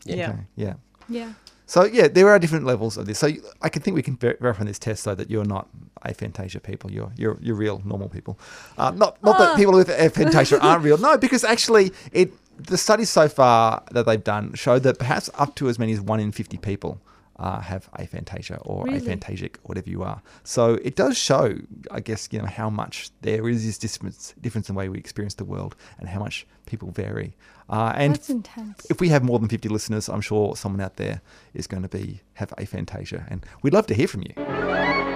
yeah. 0.05 0.31
Okay, 0.31 0.38
yeah. 0.57 0.75
Yeah. 1.09 1.33
So 1.66 1.85
yeah, 1.85 2.07
there 2.07 2.28
are 2.28 2.38
different 2.38 2.64
levels 2.64 2.97
of 2.97 3.07
this. 3.07 3.19
So 3.19 3.28
I 3.61 3.69
can 3.69 3.83
think 3.83 3.97
we 3.97 4.02
can 4.02 4.16
ver- 4.16 4.37
verify 4.40 4.61
in 4.61 4.66
this 4.69 4.78
test 4.78 5.05
though 5.05 5.16
that 5.16 5.31
you're 5.31 5.45
not 5.45 5.69
aphantasia 6.05 6.62
people. 6.62 6.90
You're 6.93 7.12
you're 7.16 7.38
you're 7.40 7.57
real 7.57 7.83
normal 7.85 8.09
people. 8.09 8.38
Uh, 8.78 8.93
not 8.93 9.23
not 9.23 9.38
that 9.38 9.57
people 9.57 9.75
with 9.75 9.88
aphantasia 9.88 10.62
aren't 10.62 10.85
real. 10.85 10.99
No, 10.99 11.19
because 11.19 11.43
actually 11.43 11.93
it 12.12 12.33
the 12.57 12.78
studies 12.78 13.11
so 13.11 13.28
far 13.28 13.83
that 13.90 14.07
they've 14.07 14.23
done 14.23 14.55
show 14.55 14.78
that 14.78 14.99
perhaps 14.99 15.28
up 15.35 15.57
to 15.57 15.69
as 15.69 15.78
many 15.78 15.93
as 15.93 16.00
one 16.00 16.21
in 16.21 16.31
fifty 16.31 16.57
people. 16.57 17.00
Uh, 17.38 17.61
have 17.61 17.90
aphantasia 17.93 18.59
or 18.64 18.85
Really? 18.85 18.97
aphantasic, 18.97 19.59
whatever 19.64 19.90
you 19.90 20.02
are. 20.02 20.23
So 20.43 20.75
it 20.83 20.97
does 20.97 21.19
show, 21.19 21.55
I 21.90 22.00
guess, 22.00 22.28
you 22.33 22.38
know 22.38 22.47
how 22.47 22.71
much 22.71 23.11
there 23.21 23.47
is 23.47 23.66
this 23.66 23.76
difference, 23.76 24.33
difference 24.40 24.71
in 24.71 24.75
the 24.75 24.78
way 24.78 24.88
we 24.88 24.97
experience 24.97 25.35
the 25.35 25.45
world, 25.45 25.76
and 25.99 26.09
how 26.09 26.19
much 26.21 26.47
people 26.64 26.90
vary. 26.93 27.35
Uh, 27.69 27.93
and 27.95 28.14
That's 28.14 28.31
intense. 28.31 28.87
if 28.88 29.00
we 29.02 29.11
have 29.11 29.23
more 29.23 29.38
than 29.38 29.50
50 29.50 29.69
listeners, 29.69 30.09
I'm 30.09 30.23
sure 30.23 30.57
someone 30.57 30.81
out 30.81 30.97
there 30.97 31.21
is 31.52 31.66
going 31.66 31.83
to 31.83 31.90
be 31.90 32.23
have 32.35 32.55
aphantasia, 32.57 33.26
and 33.31 33.45
we'd 33.61 33.75
love 33.75 33.87
to 33.88 33.95
hear 33.95 34.09
from 34.09 34.23
you. 34.23 35.15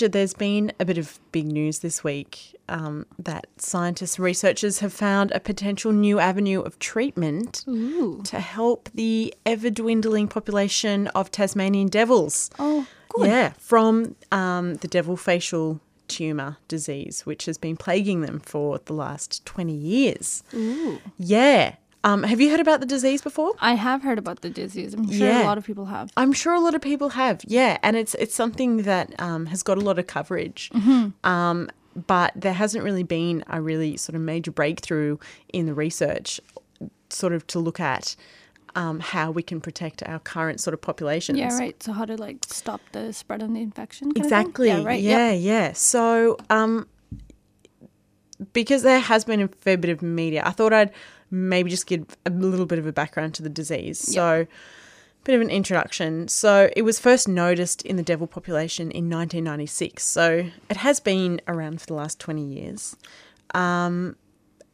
There's 0.00 0.34
been 0.34 0.72
a 0.78 0.84
bit 0.84 0.98
of 0.98 1.18
big 1.32 1.46
news 1.46 1.80
this 1.80 2.02
week 2.02 2.56
um, 2.68 3.06
that 3.18 3.46
scientists 3.56 4.16
and 4.16 4.24
researchers 4.24 4.80
have 4.80 4.92
found 4.92 5.30
a 5.32 5.40
potential 5.40 5.92
new 5.92 6.18
avenue 6.18 6.60
of 6.60 6.78
treatment 6.78 7.64
Ooh. 7.68 8.22
to 8.24 8.40
help 8.40 8.88
the 8.94 9.34
ever 9.44 9.70
dwindling 9.70 10.28
population 10.28 11.08
of 11.08 11.30
Tasmanian 11.30 11.88
devils. 11.88 12.50
Oh, 12.58 12.86
good. 13.08 13.26
Yeah, 13.28 13.52
from 13.58 14.16
um, 14.32 14.74
the 14.76 14.88
devil 14.88 15.16
facial 15.16 15.80
tumour 16.08 16.58
disease, 16.68 17.24
which 17.24 17.46
has 17.46 17.58
been 17.58 17.76
plaguing 17.76 18.20
them 18.20 18.40
for 18.40 18.78
the 18.84 18.92
last 18.92 19.44
20 19.46 19.72
years. 19.72 20.42
Ooh. 20.54 21.00
Yeah. 21.18 21.76
Um, 22.04 22.22
have 22.22 22.40
you 22.40 22.50
heard 22.50 22.60
about 22.60 22.80
the 22.80 22.86
disease 22.86 23.22
before? 23.22 23.54
I 23.60 23.74
have 23.74 24.02
heard 24.02 24.18
about 24.18 24.42
the 24.42 24.50
disease. 24.50 24.92
I'm 24.94 25.10
sure 25.10 25.26
Yeah. 25.26 25.42
a 25.42 25.46
lot 25.46 25.58
of 25.58 25.64
people 25.64 25.86
have. 25.86 26.10
I'm 26.16 26.32
sure 26.32 26.52
a 26.52 26.60
lot 26.60 26.74
of 26.74 26.82
people 26.82 27.08
have, 27.10 27.40
yeah, 27.46 27.78
and 27.82 27.96
it's 27.96 28.14
it's 28.16 28.34
something 28.34 28.82
that 28.82 29.18
um, 29.20 29.46
has 29.46 29.62
got 29.62 29.78
a 29.78 29.80
lot 29.80 29.98
of 29.98 30.06
coverage, 30.06 30.70
um, 31.24 31.70
but 32.06 32.32
there 32.36 32.52
hasn't 32.52 32.84
really 32.84 33.04
been 33.04 33.42
a 33.48 33.60
really 33.60 33.96
sort 33.96 34.14
of 34.16 34.22
major 34.22 34.50
breakthrough 34.50 35.16
in 35.52 35.64
the 35.66 35.74
research, 35.74 36.40
sort 37.08 37.32
of 37.32 37.46
to 37.48 37.58
look 37.58 37.80
at 37.80 38.16
um, 38.76 39.00
how 39.00 39.30
we 39.30 39.42
can 39.42 39.60
protect 39.60 40.02
our 40.02 40.18
current 40.18 40.60
sort 40.60 40.74
of 40.74 40.80
populations. 40.82 41.38
Yeah, 41.38 41.56
right. 41.56 41.82
So 41.82 41.92
how 41.92 42.04
to 42.04 42.16
like 42.16 42.44
stop 42.46 42.80
the 42.92 43.12
spread 43.12 43.40
of 43.42 43.52
the 43.54 43.60
infection? 43.62 44.12
kind 44.12 44.26
of 44.26 44.30
thing? 44.30 44.40
Exactly. 44.40 44.68
Yeah, 44.68 44.82
right. 44.82 45.00
Yep. 45.00 45.18
Yeah, 45.18 45.32
yeah. 45.32 45.72
So, 45.72 46.36
um, 46.50 46.86
because 48.52 48.82
there 48.82 48.98
has 49.00 49.24
been 49.24 49.40
a 49.40 49.48
fair 49.48 49.78
bit 49.78 49.90
of 49.90 50.02
media, 50.02 50.42
I 50.44 50.50
thought 50.50 50.72
I'd 50.74 50.90
maybe 51.30 51.70
just 51.70 51.86
give 51.86 52.06
a 52.26 52.30
little 52.30 52.66
bit 52.66 52.78
of 52.78 52.86
a 52.86 52.92
background 52.92 53.34
to 53.34 53.42
the 53.42 53.48
disease. 53.48 53.98
So, 53.98 54.40
a 54.42 55.24
bit 55.24 55.34
of 55.34 55.40
an 55.40 55.50
introduction. 55.50 56.28
So, 56.28 56.70
it 56.76 56.82
was 56.82 56.98
first 56.98 57.28
noticed 57.28 57.82
in 57.82 57.96
the 57.96 58.02
devil 58.02 58.26
population 58.26 58.90
in 58.90 59.10
1996. 59.10 60.04
So, 60.04 60.50
it 60.70 60.76
has 60.78 61.00
been 61.00 61.40
around 61.48 61.80
for 61.80 61.86
the 61.86 61.94
last 61.94 62.20
20 62.20 62.44
years. 62.44 62.96
Um, 63.54 64.16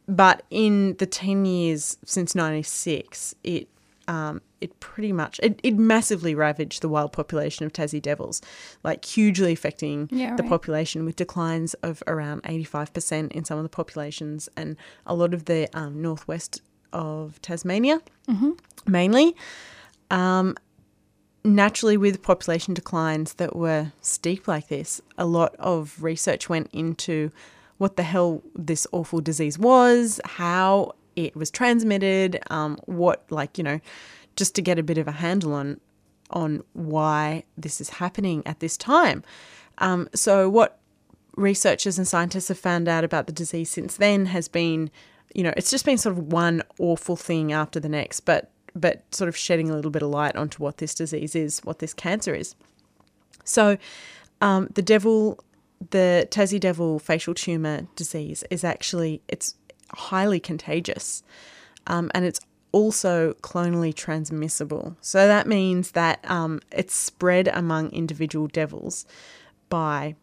but 0.07 0.43
in 0.49 0.95
the 0.97 1.05
10 1.05 1.45
years 1.45 1.97
since 2.05 2.35
96, 2.35 3.35
it 3.43 3.67
um, 4.07 4.41
it 4.59 4.79
pretty 4.79 5.11
much 5.11 5.39
it, 5.43 5.59
it 5.63 5.75
massively 5.75 6.35
ravaged 6.35 6.81
the 6.81 6.89
wild 6.89 7.11
population 7.13 7.65
of 7.65 7.73
Tassie 7.73 8.01
devils, 8.01 8.41
like 8.83 9.05
hugely 9.05 9.53
affecting 9.53 10.09
Yeah, 10.11 10.35
the 10.35 10.43
population 10.43 11.05
with 11.05 11.15
declines 11.15 11.73
of 11.75 12.03
around 12.07 12.43
85% 12.43 13.31
in 13.31 13.45
some 13.45 13.57
of 13.57 13.63
the 13.63 13.69
populations 13.69 14.49
and 14.57 14.75
a 15.05 15.15
lot 15.15 15.33
of 15.33 15.45
the 15.45 15.67
um, 15.77 16.01
northwest 16.01 16.61
of 16.93 17.41
Tasmania, 17.41 18.01
mainly. 18.85 19.35
Um, 20.09 20.57
naturally, 21.43 21.97
with 21.97 22.21
population 22.21 22.73
declines 22.73 23.35
that 23.35 23.55
were 23.55 23.93
steep 24.01 24.47
like 24.47 24.67
this, 24.67 25.01
a 25.17 25.25
lot 25.25 25.55
of 25.57 26.01
research 26.03 26.49
went 26.49 26.69
into 26.73 27.31
what 27.77 27.95
the 27.95 28.03
hell 28.03 28.43
this 28.55 28.85
awful 28.91 29.21
disease 29.21 29.57
was, 29.57 30.19
how 30.25 30.93
it 31.15 31.35
was 31.35 31.51
transmitted, 31.51 32.41
um, 32.49 32.77
what, 32.85 33.23
like, 33.29 33.57
you 33.57 33.63
know, 33.63 33.79
just 34.35 34.55
to 34.55 34.61
get 34.61 34.79
a 34.79 34.83
bit 34.83 34.97
of 34.97 35.07
a 35.07 35.11
handle 35.11 35.53
on 35.53 35.79
on 36.31 36.63
why 36.73 37.43
this 37.57 37.81
is 37.81 37.89
happening 37.89 38.41
at 38.45 38.61
this 38.61 38.77
time. 38.77 39.23
Um, 39.79 40.07
so, 40.13 40.49
what 40.49 40.79
researchers 41.35 41.97
and 41.97 42.07
scientists 42.07 42.47
have 42.47 42.59
found 42.59 42.87
out 42.87 43.03
about 43.03 43.27
the 43.27 43.33
disease 43.33 43.69
since 43.69 43.97
then 43.97 44.27
has 44.27 44.47
been, 44.47 44.89
you 45.33 45.43
know, 45.43 45.53
it's 45.57 45.71
just 45.71 45.85
been 45.85 45.97
sort 45.97 46.17
of 46.17 46.31
one 46.31 46.63
awful 46.79 47.15
thing 47.15 47.51
after 47.51 47.79
the 47.79 47.89
next, 47.89 48.21
but 48.21 48.51
but 48.73 49.03
sort 49.13 49.27
of 49.27 49.35
shedding 49.35 49.69
a 49.69 49.75
little 49.75 49.91
bit 49.91 50.01
of 50.01 50.09
light 50.09 50.35
onto 50.37 50.63
what 50.63 50.77
this 50.77 50.95
disease 50.95 51.35
is, 51.35 51.59
what 51.59 51.79
this 51.79 51.93
cancer 51.93 52.33
is. 52.33 52.55
So, 53.43 53.77
um, 54.39 54.69
the 54.73 54.81
devil, 54.81 55.43
the 55.89 56.27
Tassie 56.31 56.59
devil 56.59 56.99
facial 56.99 57.33
tumor 57.33 57.87
disease 57.95 58.43
is 58.49 58.63
actually 58.63 59.21
it's 59.27 59.55
highly 59.93 60.39
contagious, 60.39 61.23
um, 61.87 62.11
and 62.13 62.25
it's 62.25 62.39
also 62.71 63.33
clonally 63.41 63.93
transmissible. 63.93 64.95
So 65.01 65.27
that 65.27 65.47
means 65.47 65.91
that 65.91 66.23
um, 66.29 66.61
it's 66.71 66.93
spread 66.93 67.47
among 67.49 67.89
individual 67.91 68.47
devils 68.47 69.05
by 69.69 70.15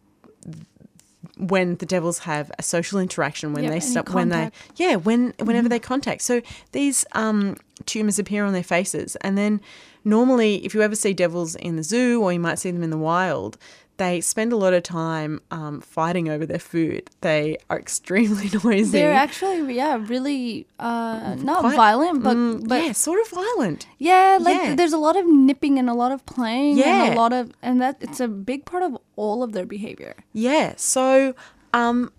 when 1.37 1.75
the 1.75 1.85
devils 1.85 2.19
have 2.19 2.51
a 2.59 2.63
social 2.63 2.99
interaction 2.99 3.53
when 3.53 3.63
Yep, 3.63 3.73
they 3.73 3.79
stop 3.79 4.09
when 4.09 4.29
they 4.29 4.51
yeah 4.75 4.95
when 4.95 5.33
whenever 5.39 5.69
they 5.69 5.79
contact. 5.79 6.21
So 6.21 6.41
these 6.71 7.05
um, 7.13 7.57
tumors 7.85 8.19
appear 8.19 8.45
on 8.45 8.53
their 8.53 8.63
faces 8.63 9.15
and 9.17 9.37
then 9.37 9.61
normally 10.03 10.65
if 10.65 10.73
you 10.73 10.81
ever 10.81 10.95
see 10.95 11.13
devils 11.13 11.55
in 11.55 11.75
the 11.75 11.83
zoo 11.83 12.21
or 12.21 12.31
you 12.33 12.39
might 12.39 12.59
see 12.59 12.71
them 12.71 12.83
in 12.83 12.89
the 12.89 12.97
wild 12.97 13.57
they 13.99 14.19
spend 14.21 14.51
a 14.51 14.55
lot 14.57 14.73
of 14.73 14.81
time 14.81 15.39
um, 15.51 15.79
fighting 15.81 16.27
over 16.29 16.45
their 16.45 16.57
food 16.73 17.09
they 17.21 17.57
are 17.69 17.77
extremely 17.77 18.49
noisy 18.63 18.97
They're 18.97 19.13
actually, 19.13 19.75
yeah, 19.75 20.03
really 20.13 20.65
uh, 20.79 21.35
not 21.37 21.59
Quite- 21.59 21.75
violent, 21.75 22.23
but 22.23 22.35
Mm, 22.35 22.67
but 22.67 22.83
yeah 22.83 22.91
sort 22.93 23.19
of 23.21 23.27
violent 23.29 23.85
Yeah, 23.99 24.39
like 24.41 24.55
Yeah. 24.57 24.75
there's 24.75 24.93
a 24.93 24.97
lot 25.07 25.15
of 25.15 25.25
nipping 25.27 25.77
and 25.77 25.89
a 25.89 25.93
lot 26.03 26.11
of 26.11 26.25
playing 26.25 26.71
and 26.71 26.79
Yeah. 26.79 27.13
a 27.13 27.15
lot 27.15 27.31
of 27.33 27.51
and 27.61 27.79
that 27.83 27.97
it's 28.01 28.19
a 28.19 28.27
big 28.27 28.65
part 28.65 28.81
of 28.83 28.97
all 29.15 29.43
of 29.43 29.51
their 29.51 29.65
behavior. 29.65 30.15
Yeah. 30.33 30.73
So, 30.77 31.35
um, 31.73 32.11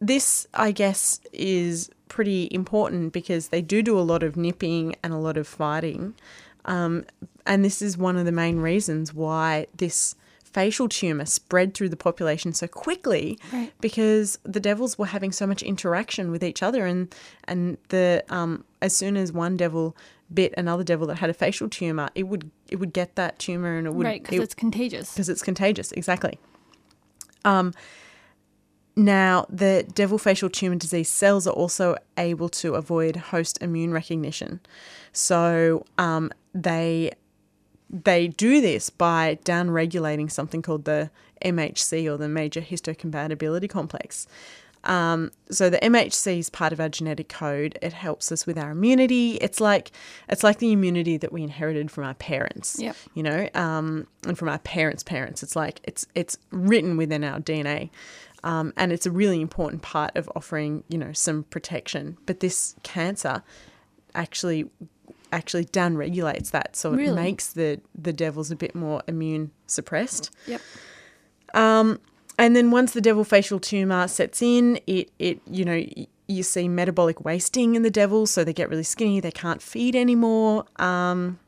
this, 0.00 0.46
I 0.54 0.70
guess, 0.72 1.20
is 1.32 1.90
pretty 2.08 2.48
important 2.50 3.12
because 3.12 3.48
they 3.48 3.60
do 3.60 3.82
do 3.82 3.98
a 3.98 4.06
lot 4.12 4.22
of 4.22 4.36
nipping 4.36 4.94
and 5.02 5.12
a 5.12 5.18
lot 5.18 5.36
of 5.36 5.46
fighting. 5.46 6.14
Um, 6.64 7.04
and 7.46 7.64
this 7.64 7.82
is 7.82 7.98
one 7.98 8.16
of 8.16 8.24
the 8.24 8.32
main 8.32 8.60
reasons 8.60 9.12
why 9.12 9.66
this 9.76 10.14
facial 10.58 10.88
tumor 10.88 11.24
spread 11.26 11.68
through 11.74 11.88
the 11.94 11.96
population 12.08 12.52
so 12.52 12.66
quickly 12.86 13.38
Right. 13.52 13.72
because 13.80 14.38
the 14.56 14.60
devils 14.68 14.92
were 14.98 15.06
having 15.16 15.32
so 15.40 15.46
much 15.46 15.62
interaction 15.62 16.24
with 16.32 16.42
each 16.50 16.62
other 16.68 16.82
and 16.90 17.00
and 17.50 17.60
the 17.94 18.24
um, 18.38 18.52
as 18.86 18.92
soon 19.00 19.16
as 19.22 19.28
one 19.32 19.56
devil 19.56 19.94
bit 20.40 20.52
another 20.62 20.84
devil 20.92 21.06
that 21.06 21.18
had 21.24 21.30
a 21.30 21.34
facial 21.44 21.68
tumor 21.68 22.08
it 22.14 22.24
would 22.30 22.44
it 22.72 22.76
would 22.80 22.92
get 23.00 23.10
that 23.20 23.38
tumor 23.38 23.72
and 23.78 23.86
it 23.86 23.94
would 23.94 24.04
right, 24.06 24.22
because 24.22 24.38
it- 24.38 24.42
it's 24.42 24.54
contagious. 24.64 25.06
because 25.14 25.28
it's 25.28 25.42
contagious. 25.50 25.88
Exactly. 25.92 26.34
Um, 27.44 27.72
now, 28.96 29.46
the 29.48 29.86
devil 29.94 30.18
facial 30.18 30.50
tumor 30.50 30.74
disease 30.76 31.08
cells 31.08 31.46
are 31.46 31.52
also 31.62 31.96
able 32.16 32.48
to 32.62 32.74
avoid 32.74 33.14
host 33.16 33.56
immune 33.62 33.92
recognition, 33.92 34.58
so 35.12 35.84
um, 35.98 36.32
they 36.52 37.12
they 37.90 38.28
do 38.28 38.60
this 38.60 38.90
by 38.90 39.38
downregulating 39.44 40.30
something 40.30 40.62
called 40.62 40.84
the 40.84 41.10
MHC 41.44 42.12
or 42.12 42.16
the 42.16 42.28
major 42.28 42.60
histocompatibility 42.60 43.68
complex. 43.68 44.26
Um, 44.84 45.32
so 45.50 45.68
the 45.70 45.78
MHC 45.78 46.38
is 46.38 46.50
part 46.50 46.72
of 46.72 46.80
our 46.80 46.88
genetic 46.88 47.28
code. 47.28 47.78
It 47.82 47.92
helps 47.92 48.30
us 48.30 48.46
with 48.46 48.58
our 48.58 48.70
immunity. 48.70 49.32
It's 49.36 49.60
like 49.60 49.90
it's 50.28 50.44
like 50.44 50.58
the 50.58 50.72
immunity 50.72 51.16
that 51.16 51.32
we 51.32 51.42
inherited 51.42 51.90
from 51.90 52.04
our 52.04 52.14
parents. 52.14 52.78
Yep. 52.78 52.96
You 53.14 53.22
know, 53.22 53.48
um, 53.54 54.06
and 54.26 54.38
from 54.38 54.48
our 54.48 54.58
parents' 54.58 55.02
parents. 55.02 55.42
It's 55.42 55.56
like 55.56 55.80
it's 55.84 56.06
it's 56.14 56.38
written 56.50 56.96
within 56.96 57.24
our 57.24 57.40
DNA. 57.40 57.90
Um, 58.44 58.72
and 58.76 58.92
it's 58.92 59.04
a 59.04 59.10
really 59.10 59.40
important 59.40 59.82
part 59.82 60.16
of 60.16 60.30
offering, 60.36 60.84
you 60.88 60.96
know, 60.96 61.12
some 61.12 61.42
protection. 61.44 62.16
But 62.24 62.38
this 62.38 62.76
cancer 62.84 63.42
actually 64.14 64.70
actually 65.32 65.64
downregulates 65.66 66.50
that, 66.50 66.76
so 66.76 66.94
it 66.94 67.14
makes 67.14 67.52
the 67.52 67.80
the 67.94 68.12
devils 68.12 68.50
a 68.50 68.56
bit 68.56 68.74
more 68.74 69.02
immune 69.06 69.50
suppressed. 69.66 70.30
Yep. 70.46 70.60
Um, 71.54 72.00
and 72.38 72.54
then 72.54 72.70
once 72.70 72.92
the 72.92 73.00
devil 73.00 73.24
facial 73.24 73.58
tumor 73.58 74.06
sets 74.08 74.42
in, 74.42 74.80
it 74.86 75.10
it 75.18 75.40
you 75.46 75.64
know 75.64 75.84
you 76.28 76.42
see 76.42 76.68
metabolic 76.68 77.24
wasting 77.24 77.74
in 77.74 77.82
the 77.82 77.90
devils, 77.90 78.30
so 78.30 78.44
they 78.44 78.52
get 78.52 78.68
really 78.68 78.82
skinny, 78.82 79.18
they 79.20 79.30
can't 79.30 79.62
feed 79.62 79.96
anymore. 79.96 80.64
Um, 80.76 81.38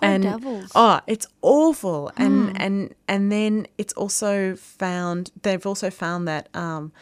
Poor 0.00 0.08
and 0.08 0.22
devils. 0.22 0.72
oh, 0.74 1.00
it's 1.06 1.26
awful. 1.42 2.10
And 2.16 2.60
and 2.60 2.94
and 3.08 3.30
then 3.30 3.66
it's 3.76 3.92
also 3.94 4.56
found 4.56 5.30
they've 5.42 5.64
also 5.66 5.90
found 5.90 6.26
that 6.28 6.48
um, 6.54 6.92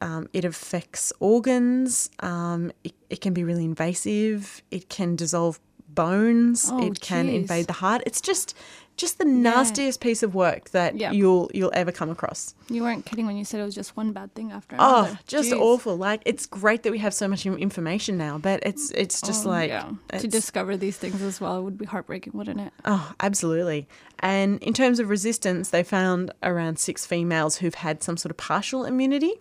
um, 0.00 0.28
it 0.32 0.44
affects 0.44 1.12
organs. 1.20 2.10
Um, 2.20 2.72
it, 2.84 2.94
it 3.10 3.20
can 3.20 3.34
be 3.34 3.44
really 3.44 3.64
invasive. 3.64 4.62
It 4.70 4.88
can 4.88 5.16
dissolve 5.16 5.60
bones. 5.88 6.68
Oh, 6.72 6.86
it 6.86 7.00
can 7.00 7.26
jeez. 7.28 7.34
invade 7.34 7.66
the 7.66 7.72
heart. 7.74 8.02
It's 8.06 8.20
just 8.20 8.54
just 8.96 9.16
the 9.18 9.24
nastiest 9.24 9.98
piece 10.02 10.22
of 10.22 10.34
work 10.34 10.70
that 10.70 10.94
you'll 11.14 11.50
you'll 11.54 11.70
ever 11.74 11.90
come 11.90 12.10
across. 12.10 12.54
You 12.68 12.82
weren't 12.82 13.06
kidding 13.06 13.24
when 13.26 13.36
you 13.36 13.44
said 13.46 13.58
it 13.60 13.64
was 13.64 13.74
just 13.74 13.96
one 13.96 14.12
bad 14.12 14.34
thing 14.34 14.52
after 14.52 14.76
another. 14.76 14.94
Oh, 14.94 15.00
another. 15.04 15.18
just 15.26 15.50
Jeez. 15.50 15.58
awful. 15.60 15.96
Like 15.96 16.20
it's 16.26 16.44
great 16.46 16.82
that 16.82 16.92
we 16.92 16.98
have 16.98 17.14
so 17.14 17.26
much 17.26 17.46
information 17.46 18.18
now, 18.18 18.36
but 18.38 18.60
it's 18.62 18.90
it's 18.90 19.20
just 19.22 19.46
Oh, 19.46 19.48
like 19.50 19.70
yeah. 19.70 19.90
to 20.18 20.28
discover 20.28 20.76
these 20.76 20.98
things 20.98 21.22
as 21.22 21.40
well 21.40 21.62
would 21.64 21.78
be 21.78 21.86
heartbreaking, 21.86 22.34
wouldn't 22.34 22.60
it? 22.60 22.72
Oh, 22.84 23.12
absolutely. 23.20 23.88
And 24.18 24.62
in 24.62 24.74
terms 24.74 25.00
of 25.00 25.08
resistance, 25.08 25.70
they 25.70 25.82
found 25.82 26.30
around 26.42 26.78
six 26.78 27.06
females 27.06 27.56
who've 27.56 27.74
had 27.74 28.02
some 28.02 28.16
sort 28.18 28.30
of 28.30 28.36
partial 28.36 28.84
immunity. 28.84 29.32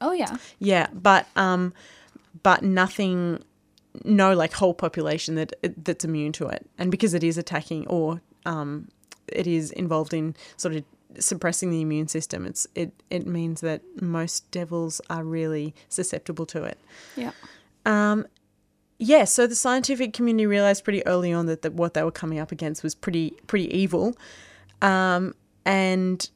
Oh 0.00 0.12
yeah. 0.12 0.36
Yeah, 0.58 0.88
but 0.92 1.26
um, 1.36 1.72
but 2.42 2.62
nothing, 2.62 3.42
no 4.04 4.34
like 4.34 4.52
whole 4.52 4.74
population 4.74 5.34
that 5.36 5.52
that's 5.84 6.04
immune 6.04 6.32
to 6.32 6.48
it. 6.48 6.68
And 6.78 6.90
because 6.90 7.14
it 7.14 7.24
is 7.24 7.38
attacking 7.38 7.86
or 7.86 8.20
um, 8.46 8.88
it 9.26 9.46
is 9.46 9.70
involved 9.72 10.14
in 10.14 10.34
sort 10.56 10.74
of 10.74 10.84
suppressing 11.18 11.70
the 11.70 11.80
immune 11.80 12.08
system. 12.08 12.46
It's 12.46 12.66
it 12.74 12.92
it 13.10 13.26
means 13.26 13.60
that 13.60 13.82
most 14.00 14.50
devils 14.50 15.00
are 15.10 15.24
really 15.24 15.74
susceptible 15.88 16.46
to 16.46 16.64
it. 16.64 16.78
Yeah. 17.16 17.32
Um, 17.86 18.26
yeah, 18.98 19.24
so 19.24 19.46
the 19.46 19.54
scientific 19.54 20.12
community 20.12 20.46
realized 20.46 20.82
pretty 20.82 21.06
early 21.06 21.32
on 21.32 21.46
that, 21.46 21.62
that 21.62 21.74
what 21.74 21.94
they 21.94 22.02
were 22.02 22.10
coming 22.10 22.38
up 22.40 22.50
against 22.50 22.82
was 22.82 22.94
pretty 22.94 23.30
pretty 23.46 23.72
evil, 23.74 24.16
um, 24.82 25.34
and 25.64 26.28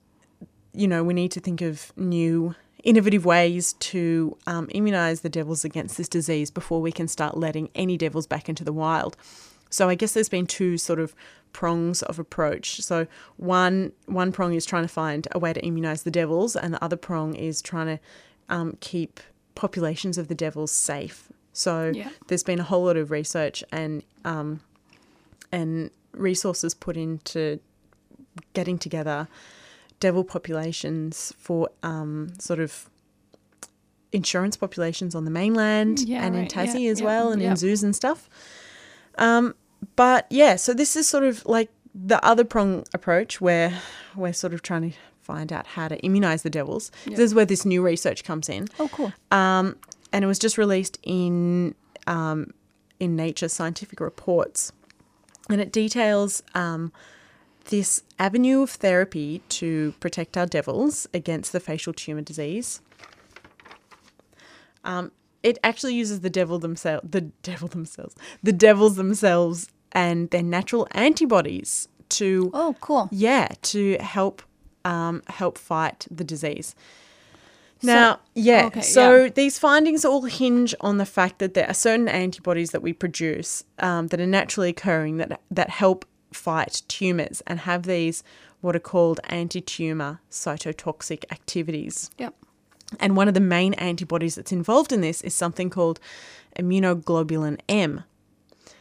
you 0.73 0.87
know 0.87 1.02
we 1.02 1.12
need 1.12 1.33
to 1.33 1.40
think 1.40 1.61
of 1.61 1.92
new 1.97 2.54
innovative 2.83 3.25
ways 3.25 3.75
to 3.75 4.37
um, 4.47 4.69
immunize 4.75 5.21
the 5.21 5.29
devils 5.29 5.65
against 5.65 5.97
this 5.97 6.09
disease 6.09 6.51
before 6.51 6.81
we 6.81 6.93
can 6.93 7.09
start 7.09 7.37
letting 7.37 7.69
any 7.75 7.97
devils 7.97 8.27
back 8.27 8.49
into 8.49 8.65
the 8.65 8.73
wild. 8.73 9.17
So 9.71 9.89
I 9.89 9.95
guess 9.95 10.12
there's 10.12 10.29
been 10.29 10.47
two 10.47 10.77
sort 10.79 10.99
of 11.01 11.15
prongs 11.53 12.03
of 12.03 12.19
approach. 12.19 12.81
So 12.81 13.07
one 13.37 13.93
one 14.07 14.33
prong 14.33 14.55
is 14.55 14.67
trying 14.67 14.83
to 14.85 14.89
find 14.89 15.29
a 15.33 15.39
way 15.39 15.53
to 15.53 15.61
immunize 15.65 16.03
the 16.03 16.11
devils, 16.11 16.57
and 16.57 16.75
the 16.75 16.85
other 16.85 16.97
prong 16.97 17.35
is 17.35 17.62
trying 17.62 17.87
to 17.87 18.03
um, 18.49 18.77
keep 18.81 19.21
populations 19.55 20.19
of 20.19 20.29
the 20.29 20.35
devils 20.35 20.73
safe. 20.73 21.29
So 21.53 21.93
Yeah. 21.95 22.09
there's 22.29 22.43
been 22.43 22.59
a 22.61 22.65
whole 22.65 22.85
lot 22.85 22.97
of 22.97 23.11
research 23.11 23.62
and 23.71 24.03
um, 24.25 24.61
and 25.51 25.91
resources 26.12 26.75
put 26.75 26.97
into 26.97 27.61
getting 28.55 28.79
together 28.79 29.29
devil 30.02 30.25
populations 30.25 31.32
for 31.38 31.71
um, 31.85 32.32
sort 32.40 32.59
of 32.59 32.90
insurance 34.11 34.56
populations 34.56 35.14
on 35.14 35.25
the 35.25 35.30
mainland 35.30 36.00
Yeah, 36.00 36.25
and 36.25 36.35
in 36.35 36.42
right. 36.42 36.56
Yeah, 36.56 36.66
Tassie 36.66 36.90
as 36.90 36.99
yeah, 36.99 37.06
well 37.06 37.30
and 37.30 37.40
yeah. 37.40 37.50
in 37.50 37.56
zoos 37.56 37.85
and 37.85 37.94
stuff. 37.94 38.28
Um, 39.16 39.54
but 39.94 40.26
yeah, 40.28 40.56
so 40.56 40.75
this 40.75 40.97
is 40.97 41.06
sort 41.06 41.23
of 41.23 41.47
like 41.47 41.71
the 41.94 42.23
other 42.25 42.44
prong 42.44 42.85
approach 42.92 43.40
where 43.40 43.80
we're 44.16 44.32
sort 44.32 44.52
of 44.52 44.62
trying 44.62 44.90
to 44.90 44.97
find 45.21 45.52
out 45.52 45.68
how 45.68 45.87
to 45.87 45.97
immunize 46.00 46.42
the 46.42 46.50
devils. 46.50 46.90
Yeah. 47.06 47.16
This 47.16 47.26
is 47.26 47.35
where 47.37 47.47
this 47.47 47.64
new 47.64 47.80
research 47.80 48.25
comes 48.25 48.49
in. 48.49 48.66
Oh, 48.80 48.88
cool. 48.88 49.12
Um, 49.30 49.76
and 50.12 50.25
it 50.25 50.26
was 50.26 50.40
just 50.40 50.59
released 50.59 50.99
in 51.04 51.76
um, 52.09 52.52
in 52.99 53.14
Nature 53.14 53.49
Scientific 53.49 54.00
Reports, 54.00 54.73
and 55.49 55.61
it 55.61 55.71
details 55.71 56.42
um, 56.56 56.92
this 57.66 58.02
avenue 58.19 58.62
of 58.62 58.71
therapy 58.71 59.42
to 59.49 59.92
protect 60.00 60.37
our 60.37 60.47
devils 60.47 61.07
against 61.14 61.52
the 61.52 61.61
facial 61.61 61.92
tumor 61.92 62.23
disease. 62.23 62.81
Um, 64.85 65.12
it 65.42 65.59
actually 65.62 65.95
uses 65.95 66.21
the 66.21 66.31
devil 66.31 66.59
themselves, 66.59 67.07
the 67.09 67.21
devil 67.21 67.69
themselves, 67.69 68.14
the 68.42 68.52
devils 68.52 68.97
themselves, 68.97 69.69
and 69.92 70.31
their 70.31 70.42
natural 70.42 70.88
antibodies 70.92 71.88
to 72.11 72.50
Oh, 72.54 72.76
cool. 72.81 73.09
yeah, 73.11 73.49
to 73.62 73.97
help 73.99 74.42
um, 74.85 75.23
help 75.28 75.59
fight 75.59 76.07
the 76.11 76.25
disease. 76.25 76.75
Now, 77.85 78.21
yeah, 78.35 78.66
okay, 78.66 78.81
so 78.81 79.25
yeah. 79.25 79.31
these 79.31 79.59
findings 79.59 80.04
all 80.04 80.23
hinge 80.23 80.73
on 80.81 80.99
the 80.99 81.07
fact 81.07 81.40
that 81.40 81.54
there 81.54 81.66
are 81.69 81.75
certain 81.75 82.07
antibodies 82.09 82.71
that 82.71 82.81
we 82.81 82.92
produce 82.92 83.64
um, 83.81 84.07
that 84.09 84.21
are 84.21 84.26
naturally 84.26 84.69
occurring 84.69 85.16
that 85.16 85.40
that 85.50 85.71
help 85.71 86.04
fight 86.33 86.83
tumors 86.89 87.43
and 87.47 87.61
have 87.61 87.85
these 87.85 88.23
what 88.61 88.77
are 88.77 88.81
called 88.81 89.21
anti-tumor 89.25 90.21
cytotoxic 90.31 91.25
activities. 91.33 92.11
Yep. 92.19 92.35
And 93.01 93.17
one 93.17 93.27
of 93.29 93.35
the 93.35 93.41
main 93.41 93.75
antibodies 93.75 94.35
that's 94.37 94.53
involved 94.53 94.93
in 94.93 95.01
this 95.01 95.21
is 95.23 95.35
something 95.35 95.71
called 95.71 95.99
immunoglobulin 96.59 97.59
M. 97.69 98.05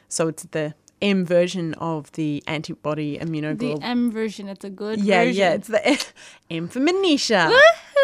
So 0.07 0.27
it's 0.27 0.43
the 0.43 0.75
M 1.01 1.25
version 1.25 1.73
of 1.75 2.11
the 2.11 2.43
antibody 2.45 3.17
immunoglobulin. 3.17 3.79
The. 3.79 3.85
M 3.85 4.11
version, 4.11 4.47
it's 4.49 4.63
a 4.65 4.69
good 4.69 4.99
Yeah, 5.01 5.23
version. 5.23 5.39
yeah, 5.39 5.53
it's 5.53 5.67
the 5.67 6.05
M 6.51 6.67
for 6.67 6.79
Manisha. 6.79 7.51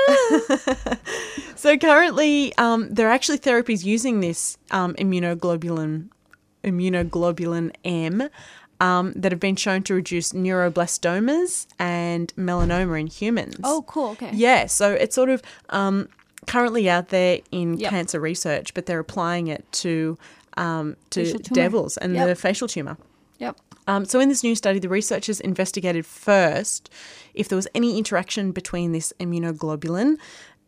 so 1.56 1.78
currently, 1.78 2.56
um, 2.58 2.90
there 2.90 3.08
are 3.08 3.12
actually 3.12 3.38
therapies 3.40 3.84
using 3.86 4.20
this 4.22 4.58
um, 4.72 4.94
immunoglobulin, 4.96 6.10
immunoglobulin 6.64 7.72
M, 7.84 8.30
um, 8.80 9.14
that 9.16 9.32
have 9.32 9.40
been 9.40 9.56
shown 9.56 9.84
to 9.84 9.94
reduce 9.94 10.34
neuroblastomas 10.34 11.68
and 11.80 12.34
melanoma 12.36 13.00
in 13.00 13.08
humans. 13.08 13.56
Oh, 13.64 13.84
cool. 13.88 14.10
Okay. 14.12 14.32
Yeah, 14.34 14.66
so 14.68 14.92
it's 14.94 15.16
sort 15.16 15.30
of 15.30 15.42
um, 15.70 16.10
currently 16.46 16.90
out 16.90 17.10
there 17.10 17.40
in 17.52 17.78
Yep. 17.78 17.90
cancer 17.90 18.20
research, 18.20 18.74
but 18.74 18.86
they're 18.86 19.00
applying 19.00 19.48
it 19.48 19.70
to 19.74 20.18
um, 20.58 20.96
to 21.12 21.38
devils 21.38 21.98
and 21.98 22.16
Yep. 22.16 22.28
the 22.28 22.36
facial 22.36 22.68
tumor. 22.68 22.98
Yep. 23.40 23.58
Um, 23.88 24.06
so, 24.06 24.20
in 24.20 24.28
this 24.28 24.44
new 24.44 24.56
study, 24.56 24.80
the 24.80 24.90
researchers 24.90 25.40
investigated 25.40 26.06
first 26.06 26.90
if 27.36 27.48
there 27.48 27.56
was 27.56 27.68
any 27.76 27.98
interaction 27.98 28.52
between 28.52 28.92
this 28.92 29.14
immunoglobulin 29.20 30.18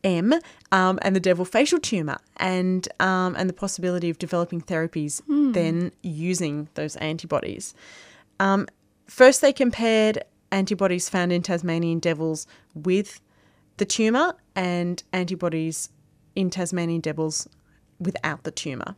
M 0.04 0.34
um, 0.72 1.00
and 1.02 1.16
the 1.16 1.20
devil 1.20 1.46
facial 1.46 1.80
tumor, 1.80 2.18
and 2.38 2.88
um, 3.00 3.36
and 3.38 3.50
the 3.50 3.54
possibility 3.54 4.10
of 4.10 4.18
developing 4.18 4.62
therapies 4.62 5.22
then 5.54 5.92
using 6.02 6.70
those 6.76 6.96
antibodies. 6.98 7.74
Um, 8.40 8.68
first, 9.08 9.42
they 9.42 9.54
compared 9.54 10.24
antibodies 10.52 11.10
found 11.10 11.32
in 11.32 11.42
Tasmanian 11.42 12.00
devils 12.00 12.48
with 12.74 13.22
the 13.78 13.86
tumor 13.86 14.36
and 14.56 15.04
antibodies 15.14 15.90
in 16.36 16.50
Tasmanian 16.50 17.02
devils 17.02 17.48
without 18.00 18.44
the 18.44 18.52
tumor. 18.52 18.96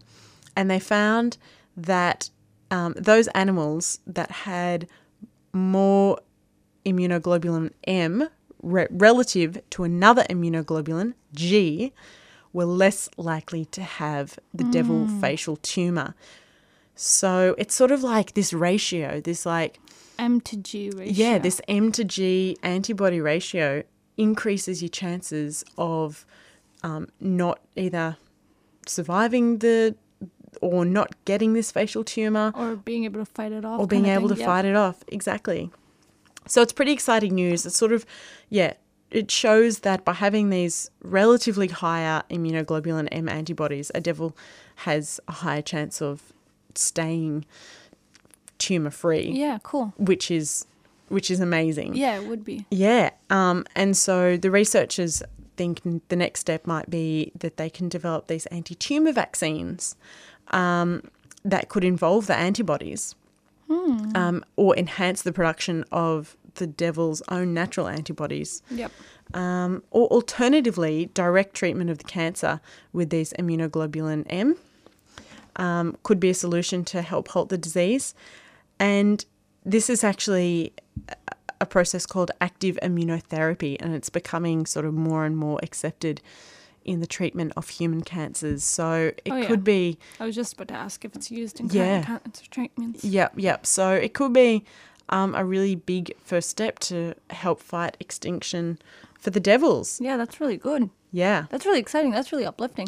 And 0.56 0.70
they 0.70 0.80
found 0.80 1.38
that 1.76 2.30
um, 2.70 2.94
those 2.98 3.28
animals 3.30 4.00
that 4.06 4.32
had 4.32 4.88
more 5.54 6.20
immunoglobulin 6.86 7.72
M 7.86 8.30
re- 8.62 8.88
relative 8.90 9.62
to 9.72 9.84
another 9.84 10.24
immunoglobulin 10.30 11.14
G 11.34 11.92
were 12.54 12.66
less 12.66 13.10
likely 13.18 13.66
to 13.66 13.82
have 13.82 14.38
the 14.54 14.64
devil 14.66 15.08
facial 15.08 15.56
tumor. 15.58 16.16
So 16.96 17.56
it's 17.58 17.74
sort 17.74 17.92
of 17.92 18.04
like 18.04 18.34
this 18.34 18.52
ratio, 18.54 19.22
this 19.22 19.46
like 19.46 19.80
M 20.20 20.42
to 20.42 20.58
G 20.58 20.90
ratio. 20.94 21.14
yeah, 21.14 21.38
this 21.38 21.62
M 21.68 21.92
to 21.94 22.04
G 22.04 22.58
antibody 22.62 23.22
ratio 23.22 23.84
increases 24.18 24.82
your 24.82 24.90
chances 24.90 25.64
of 25.78 26.26
um, 26.84 27.08
not 27.20 27.60
either 27.76 28.18
surviving 28.86 29.60
the 29.60 29.96
or 30.62 30.84
not 30.84 31.16
getting 31.26 31.54
this 31.54 31.72
facial 31.72 32.04
tumor 32.04 32.52
Or 32.56 32.76
being 32.76 33.06
able 33.06 33.22
to 33.22 33.26
fight 33.26 33.52
it 33.54 33.64
off. 33.64 33.80
or 33.80 33.88
being 33.88 34.06
able 34.08 34.28
to 34.28 34.36
thing. 34.36 34.42
Yep. 34.42 34.48
fight 34.48 34.66
it 34.66 34.76
off. 34.76 35.04
Exactly. 35.08 35.72
So 36.48 36.62
it's 36.62 36.74
pretty 36.74 36.92
exciting 36.92 37.36
news. 37.36 37.66
It's 37.66 37.78
sort 37.78 37.92
of, 37.92 38.06
yeah, 38.50 38.74
it 39.12 39.30
shows 39.30 39.80
that 39.80 40.04
by 40.06 40.14
having 40.14 40.50
these 40.50 40.90
relatively 41.04 41.68
higher 41.68 42.24
immunoglobulin 42.30 43.08
M 43.12 43.28
antibodies, 43.30 43.92
a 43.94 44.02
devil 44.02 44.36
has 44.78 45.20
a 45.28 45.34
higher 45.34 45.62
chance 45.62 46.02
of 46.02 46.34
staying 46.76 47.46
tumor 48.58 48.90
free, 48.92 49.32
Yeah, 49.32 49.60
cool. 49.64 49.94
which 49.98 50.32
is 50.32 50.66
which 51.10 51.30
is 51.30 51.42
amazing. 51.42 51.94
Yeah, 51.96 52.16
it 52.22 52.26
would 52.28 52.46
be. 52.46 52.66
Yeah. 52.72 53.10
Um, 53.30 53.66
and 53.76 53.98
so 53.98 54.38
the 54.38 54.50
researchers 54.50 55.22
think 55.58 55.82
the 56.08 56.16
next 56.16 56.40
step 56.40 56.66
might 56.66 56.90
be 56.90 57.34
that 57.38 57.58
they 57.58 57.70
can 57.70 57.90
develop 57.90 58.28
these 58.28 58.46
anti 58.46 58.76
tumor 58.76 59.12
vaccines 59.12 59.98
um, 60.52 61.04
that 61.44 61.68
could 61.68 61.84
involve 61.84 62.28
the 62.28 62.36
antibodies 62.36 63.14
um, 64.16 64.44
or 64.56 64.76
enhance 64.78 65.22
the 65.22 65.32
production 65.32 65.86
of 65.92 66.36
the 66.56 66.68
devil's 66.68 67.22
own 67.30 67.54
natural 67.54 67.88
antibodies. 67.88 68.62
Yep. 68.72 68.92
Um, 69.34 69.84
or 69.92 70.08
alternatively, 70.08 71.10
direct 71.14 71.54
treatment 71.54 71.90
of 71.90 71.98
the 72.00 72.04
cancer 72.04 72.60
with 72.92 73.10
these 73.10 73.32
immunoglobulin 73.34 74.26
M 74.30 74.58
um, 75.56 75.98
could 76.04 76.20
be 76.20 76.30
a 76.30 76.34
solution 76.34 76.84
to 76.86 77.02
help 77.02 77.30
halt 77.30 77.50
the 77.50 77.58
disease. 77.58 78.14
And 78.80 79.24
this 79.64 79.90
is 79.90 80.04
actually 80.04 80.74
a 81.62 81.66
process 81.66 82.06
called 82.06 82.32
active 82.42 82.78
immunotherapy, 82.82 83.78
and 83.80 83.94
it's 83.94 84.10
becoming 84.10 84.66
sort 84.66 84.86
of 84.86 84.94
more 84.94 85.24
and 85.26 85.38
more 85.38 85.60
accepted 85.64 86.22
in 86.86 87.00
the 87.00 87.08
treatment 87.08 87.54
of 87.56 87.70
human 87.70 88.02
cancers. 88.02 88.64
So 88.64 89.12
it 89.24 89.32
Oh, 89.32 89.36
yeah. 89.38 89.46
could 89.48 89.64
be 89.64 89.98
I 90.20 90.26
was 90.26 90.36
just 90.36 90.54
about 90.54 90.68
to 90.70 90.74
ask 90.76 91.04
if 91.06 91.16
it's 91.16 91.30
used 91.32 91.60
in 91.60 91.68
Yeah. 91.70 92.04
cancer 92.04 92.46
treatments. 92.50 93.04
Yep, 93.04 93.34
yep. 93.38 93.66
So 93.66 93.94
it 93.94 94.14
could 94.14 94.34
be 94.34 94.66
um, 95.10 95.36
a 95.36 95.44
really 95.44 95.76
big 95.76 96.14
first 96.24 96.50
step 96.50 96.80
to 96.80 97.14
help 97.30 97.62
fight 97.62 97.98
extinction 98.00 98.80
for 99.20 99.30
the 99.30 99.40
devils. 99.42 100.00
Yeah, 100.02 100.18
that's 100.18 100.40
really 100.40 100.58
good. 100.58 100.90
Yeah. 101.12 101.46
That's 101.50 101.66
really 101.66 101.80
exciting. 101.80 102.12
That's 102.12 102.32
really 102.32 102.46
uplifting. 102.46 102.88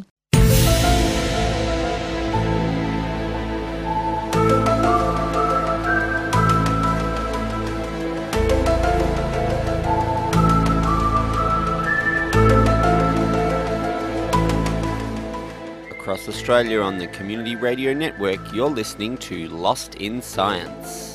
Across 16.13 16.29
Australia 16.29 16.79
on 16.79 16.99
the 16.99 17.07
Community 17.07 17.55
Radio 17.55 17.91
Network, 17.91 18.39
you're 18.53 18.69
listening 18.69 19.17
to 19.17 19.47
Lost 19.47 19.95
in 19.95 20.21
Science. 20.21 21.12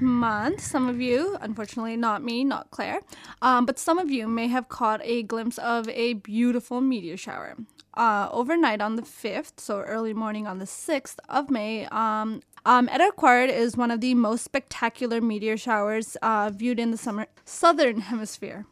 Month, 0.00 0.60
some 0.60 0.88
of 0.88 1.00
you, 1.00 1.36
unfortunately 1.40 1.96
not 1.96 2.22
me, 2.22 2.44
not 2.44 2.70
Claire, 2.70 3.00
um, 3.40 3.64
but 3.66 3.78
some 3.78 3.98
of 3.98 4.10
you 4.10 4.28
may 4.28 4.46
have 4.48 4.68
caught 4.68 5.00
a 5.02 5.22
glimpse 5.22 5.58
of 5.58 5.88
a 5.88 6.12
beautiful 6.14 6.80
meteor 6.80 7.16
shower. 7.16 7.56
Uh, 7.94 8.28
overnight 8.30 8.80
on 8.80 8.96
the 8.96 9.02
5th, 9.02 9.58
so 9.58 9.80
early 9.80 10.14
morning 10.14 10.46
on 10.46 10.58
the 10.58 10.66
6th 10.66 11.16
of 11.28 11.50
May, 11.50 11.86
um, 11.86 12.42
um, 12.64 12.88
is 12.88 13.76
one 13.76 13.90
of 13.90 14.00
the 14.00 14.14
most 14.14 14.44
spectacular 14.44 15.20
meteor 15.20 15.56
showers 15.56 16.16
uh, 16.22 16.50
viewed 16.54 16.78
in 16.78 16.90
the 16.90 16.96
summer 16.96 17.26
southern 17.44 18.02
hemisphere. 18.02 18.66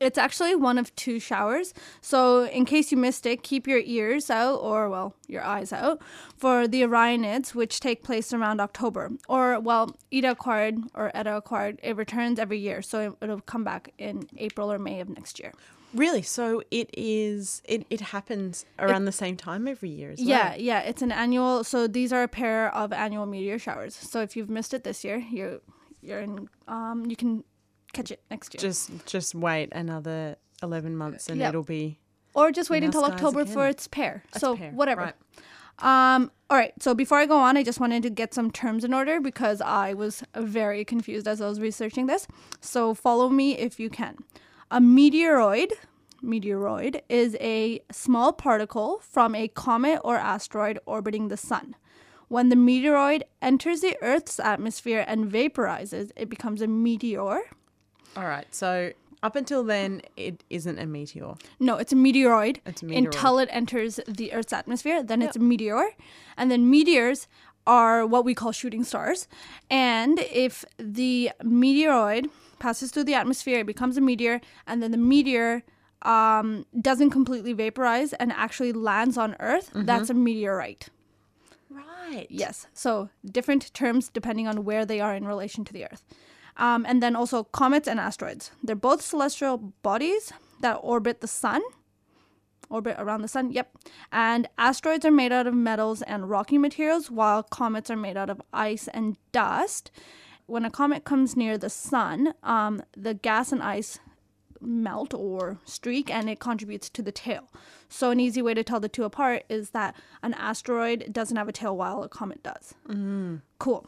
It's 0.00 0.18
actually 0.18 0.54
one 0.54 0.78
of 0.78 0.94
two 0.96 1.18
showers. 1.18 1.74
So, 2.00 2.44
in 2.44 2.64
case 2.64 2.90
you 2.90 2.98
missed 2.98 3.26
it, 3.26 3.42
keep 3.42 3.66
your 3.66 3.80
ears 3.84 4.30
out, 4.30 4.56
or 4.56 4.88
well, 4.88 5.14
your 5.28 5.42
eyes 5.42 5.72
out, 5.72 6.00
for 6.36 6.66
the 6.68 6.82
Orionids, 6.82 7.54
which 7.54 7.80
take 7.80 8.02
place 8.02 8.32
around 8.32 8.60
October. 8.60 9.10
Or, 9.28 9.60
well, 9.60 9.96
Eta 10.10 10.34
Aquarid 10.34 10.88
or 10.94 11.10
Eta 11.14 11.42
Aquarid, 11.42 11.78
it 11.82 11.96
returns 11.96 12.38
every 12.38 12.58
year. 12.58 12.82
So, 12.82 13.16
it'll 13.20 13.40
come 13.40 13.64
back 13.64 13.92
in 13.98 14.28
April 14.38 14.72
or 14.72 14.78
May 14.78 15.00
of 15.00 15.08
next 15.08 15.38
year. 15.38 15.52
Really? 15.94 16.22
So 16.22 16.62
it 16.70 16.88
is. 16.96 17.60
It, 17.64 17.86
it 17.90 18.00
happens 18.00 18.64
around 18.78 19.04
the 19.04 19.12
same 19.12 19.36
time 19.36 19.68
every 19.68 19.90
year 19.90 20.12
as 20.12 20.18
well. 20.18 20.28
Yeah, 20.28 20.54
yeah, 20.54 20.80
it's 20.80 21.02
an 21.02 21.12
annual. 21.12 21.64
So, 21.64 21.86
these 21.86 22.12
are 22.12 22.22
a 22.22 22.28
pair 22.28 22.74
of 22.74 22.92
annual 22.92 23.26
meteor 23.26 23.58
showers. 23.58 23.94
So, 23.94 24.22
if 24.22 24.36
you've 24.36 24.48
missed 24.48 24.72
it 24.72 24.84
this 24.84 25.04
year, 25.04 25.18
you 25.18 25.60
you're 26.00 26.20
in, 26.20 26.48
um, 26.66 27.06
you 27.06 27.16
can 27.16 27.44
catch 27.92 28.10
it 28.10 28.22
next 28.30 28.54
year. 28.54 28.60
Just 28.60 28.90
just 29.06 29.34
wait 29.34 29.68
another 29.72 30.36
eleven 30.62 30.96
months 30.96 31.28
and 31.28 31.38
Yep. 31.40 31.48
it'll 31.48 31.62
be. 31.64 31.98
or 32.34 32.50
just 32.52 32.70
wait 32.70 32.82
until 32.82 33.04
October 33.04 33.44
for 33.44 33.66
its 33.68 33.86
pair. 33.88 34.22
Its 34.30 34.40
so 34.40 34.56
pair, 34.56 34.70
whatever. 34.72 35.02
right. 35.02 35.14
Um, 35.78 36.30
all 36.50 36.56
right. 36.56 36.72
So 36.80 36.94
before 36.94 37.18
I 37.18 37.26
go 37.26 37.36
on, 37.38 37.56
I 37.56 37.62
just 37.62 37.80
wanted 37.80 38.02
to 38.04 38.10
get 38.10 38.32
some 38.34 38.50
terms 38.50 38.84
in 38.84 38.94
order 38.94 39.20
because 39.20 39.60
I 39.60 39.94
was 39.94 40.22
very 40.36 40.84
confused 40.84 41.26
as 41.26 41.40
I 41.40 41.48
was 41.48 41.60
researching 41.60 42.06
this. 42.06 42.26
So 42.60 42.94
follow 42.94 43.28
me 43.28 43.56
if 43.58 43.80
you 43.80 43.90
can. 43.90 44.16
A 44.70 44.80
meteoroid, 44.80 45.72
meteoroid 46.22 47.00
is 47.08 47.36
a 47.40 47.80
small 47.90 48.32
particle 48.32 49.00
from 49.02 49.34
a 49.34 49.48
comet 49.48 50.00
or 50.04 50.16
asteroid 50.16 50.78
orbiting 50.86 51.28
the 51.28 51.36
sun. 51.36 51.74
When 52.28 52.48
the 52.48 52.56
meteoroid 52.56 53.22
enters 53.42 53.80
the 53.80 53.96
Earth's 54.00 54.38
atmosphere 54.40 55.04
and 55.06 55.30
vaporizes, 55.30 56.12
it 56.16 56.28
becomes 56.30 56.62
a 56.62 56.66
meteor. 56.66 57.40
All 58.16 58.24
right. 58.24 58.46
So 58.54 58.92
up 59.22 59.36
until 59.36 59.62
then, 59.64 60.02
it 60.16 60.42
isn't 60.50 60.78
a 60.78 60.86
meteor. 60.86 61.34
No, 61.60 61.76
it's 61.76 61.92
a 61.92 61.96
meteoroid, 61.96 62.58
It's 62.66 62.82
a 62.82 62.86
meteoroid. 62.86 63.04
until 63.06 63.38
it 63.38 63.48
enters 63.52 64.00
the 64.08 64.32
Earth's 64.32 64.52
atmosphere. 64.52 65.02
Then 65.02 65.22
it's 65.22 65.36
a 65.36 65.40
meteor. 65.40 65.90
And 66.36 66.50
then 66.50 66.68
meteors 66.68 67.28
are 67.66 68.04
what 68.04 68.24
we 68.24 68.34
call 68.34 68.50
shooting 68.52 68.82
stars. 68.84 69.28
And 69.70 70.18
if 70.18 70.64
the 70.78 71.30
meteoroid 71.42 72.26
passes 72.58 72.90
through 72.90 73.04
the 73.04 73.14
atmosphere, 73.14 73.60
it 73.60 73.66
becomes 73.66 73.96
a 73.96 74.00
meteor. 74.00 74.40
And 74.66 74.82
then 74.82 74.90
the 74.90 74.98
meteor 74.98 75.62
um, 76.02 76.66
doesn't 76.80 77.10
completely 77.10 77.52
vaporize 77.52 78.12
and 78.14 78.32
actually 78.32 78.72
lands 78.72 79.16
on 79.16 79.36
Earth, 79.38 79.68
Mm-hmm. 79.70 79.84
that's 79.86 80.10
a 80.10 80.14
meteorite. 80.14 80.88
Right. 81.70 82.26
Yes. 82.28 82.66
So 82.74 83.08
different 83.24 83.72
terms 83.72 84.08
depending 84.08 84.46
on 84.48 84.64
where 84.64 84.84
they 84.84 85.00
are 85.00 85.14
in 85.14 85.24
relation 85.26 85.64
to 85.64 85.72
the 85.72 85.84
Earth. 85.84 86.02
Um, 86.56 86.84
and 86.86 87.02
then 87.02 87.16
also 87.16 87.44
comets 87.44 87.88
and 87.88 87.98
asteroids. 87.98 88.50
They're 88.62 88.76
both 88.76 89.00
celestial 89.02 89.58
bodies 89.82 90.32
that 90.60 90.74
orbit 90.82 91.20
the 91.20 91.26
sun. 91.26 91.62
Orbit 92.68 92.96
around 92.98 93.22
the 93.22 93.28
sun, 93.28 93.50
yep. 93.52 93.76
And 94.10 94.48
asteroids 94.56 95.04
are 95.04 95.10
made 95.10 95.32
out 95.32 95.46
of 95.46 95.54
metals 95.54 96.02
and 96.02 96.30
rocky 96.30 96.56
materials, 96.58 97.10
while 97.10 97.42
comets 97.42 97.90
are 97.90 97.96
made 97.96 98.16
out 98.16 98.30
of 98.30 98.40
ice 98.52 98.88
and 98.88 99.16
dust. 99.32 99.90
When 100.46 100.64
a 100.64 100.70
comet 100.70 101.04
comes 101.04 101.36
near 101.36 101.58
the 101.58 101.70
sun, 101.70 102.34
um, 102.42 102.82
the 102.96 103.14
gas 103.14 103.52
and 103.52 103.62
ice 103.62 103.98
melt 104.60 105.12
or 105.12 105.58
streak 105.64 106.08
and 106.10 106.30
it 106.30 106.38
contributes 106.38 106.88
to 106.90 107.02
the 107.02 107.12
tail. 107.12 107.50
So, 107.88 108.10
an 108.10 108.20
easy 108.20 108.40
way 108.40 108.54
to 108.54 108.62
tell 108.64 108.80
the 108.80 108.88
two 108.88 109.04
apart 109.04 109.44
is 109.48 109.70
that 109.70 109.94
an 110.22 110.34
asteroid 110.34 111.12
doesn't 111.12 111.36
have 111.36 111.48
a 111.48 111.52
tail 111.52 111.76
while 111.76 112.02
a 112.02 112.08
comet 112.08 112.42
does. 112.42 112.74
Cool. 113.58 113.86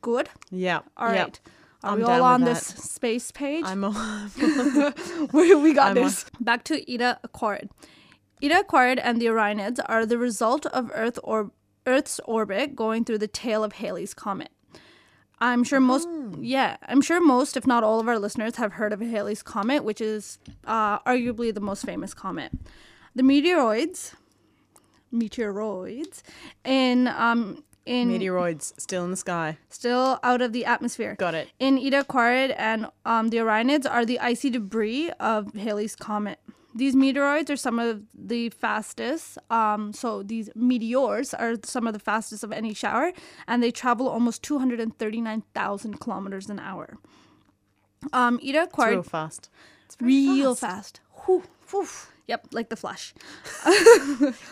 Good. 0.00 0.28
Yeah. 0.50 0.80
All 0.96 1.08
right. 1.08 1.40
Are 1.84 1.92
I'm 1.92 1.98
we 1.98 2.04
all 2.04 2.22
on 2.22 2.44
this 2.44 2.72
that. 2.72 2.80
space 2.80 3.30
page? 3.30 3.64
I'm 3.66 3.84
all. 3.84 3.92
we, 5.32 5.54
we 5.54 5.74
got 5.74 5.90
I'm 5.90 5.94
this. 5.96 6.24
Back 6.40 6.64
to 6.64 6.92
Eta 6.92 7.20
Aquarid. 7.22 7.68
Eta 8.42 8.64
Aquarid 8.66 8.98
and 9.02 9.20
the 9.20 9.26
Orionids 9.26 9.80
are 9.84 10.06
the 10.06 10.16
result 10.16 10.64
of 10.66 10.90
Earth 10.94 11.18
or 11.22 11.50
Earth's 11.86 12.20
orbit 12.24 12.74
going 12.74 13.04
through 13.04 13.18
the 13.18 13.28
tail 13.28 13.62
of 13.62 13.74
Halley's 13.74 14.14
comet. 14.14 14.50
I'm 15.40 15.62
sure 15.62 15.78
most, 15.78 16.08
yeah, 16.40 16.78
I'm 16.88 17.02
sure 17.02 17.20
most, 17.20 17.54
if 17.56 17.66
not 17.66 17.84
all 17.84 18.00
of 18.00 18.08
our 18.08 18.18
listeners, 18.18 18.56
have 18.56 18.72
heard 18.74 18.94
of 18.94 19.00
Halley's 19.00 19.42
comet, 19.42 19.84
which 19.84 20.00
is 20.00 20.38
uh, 20.66 21.00
arguably 21.00 21.52
the 21.52 21.60
most 21.60 21.84
famous 21.84 22.14
comet. 22.14 22.50
The 23.14 23.22
meteoroids, 23.22 24.14
meteoroids, 25.12 26.22
in 26.64 27.08
um 27.08 27.62
in 27.86 28.10
Meteoroids 28.10 28.72
still 28.80 29.04
in 29.04 29.10
the 29.10 29.16
sky. 29.16 29.58
still 29.68 30.18
out 30.22 30.40
of 30.42 30.52
the 30.52 30.64
atmosphere. 30.64 31.14
Got 31.18 31.34
it. 31.34 31.48
In 31.58 31.78
Eta 31.78 32.04
Aquarid 32.04 32.54
and 32.56 32.86
um, 33.04 33.28
the 33.28 33.38
Orionids 33.38 33.86
are 33.90 34.04
the 34.04 34.18
icy 34.20 34.50
debris 34.50 35.10
of 35.20 35.52
Halley's 35.54 35.96
comet. 35.96 36.38
These 36.76 36.96
meteoroids 36.96 37.50
are 37.50 37.56
some 37.56 37.78
of 37.78 38.02
the 38.12 38.50
fastest. 38.50 39.38
Um, 39.48 39.92
so 39.92 40.24
these 40.24 40.50
meteors 40.56 41.32
are 41.32 41.54
some 41.62 41.86
of 41.86 41.92
the 41.92 42.00
fastest 42.00 42.42
of 42.42 42.50
any 42.50 42.74
shower, 42.74 43.12
and 43.46 43.62
they 43.62 43.70
travel 43.70 44.08
almost 44.08 44.42
239,000 44.42 46.00
kilometers 46.00 46.48
an 46.50 46.58
hour. 46.58 46.98
Um, 48.12 48.40
Eta 48.42 48.62
It's 48.64 48.78
real 48.78 49.02
fast. 49.04 49.50
It's 49.86 49.96
real 50.00 50.54
fast. 50.56 50.98
fast. 50.98 51.24
Whew, 51.26 51.44
whew. 51.70 51.86
Yep, 52.26 52.48
like 52.52 52.70
the 52.70 52.76
Flash. 52.76 53.14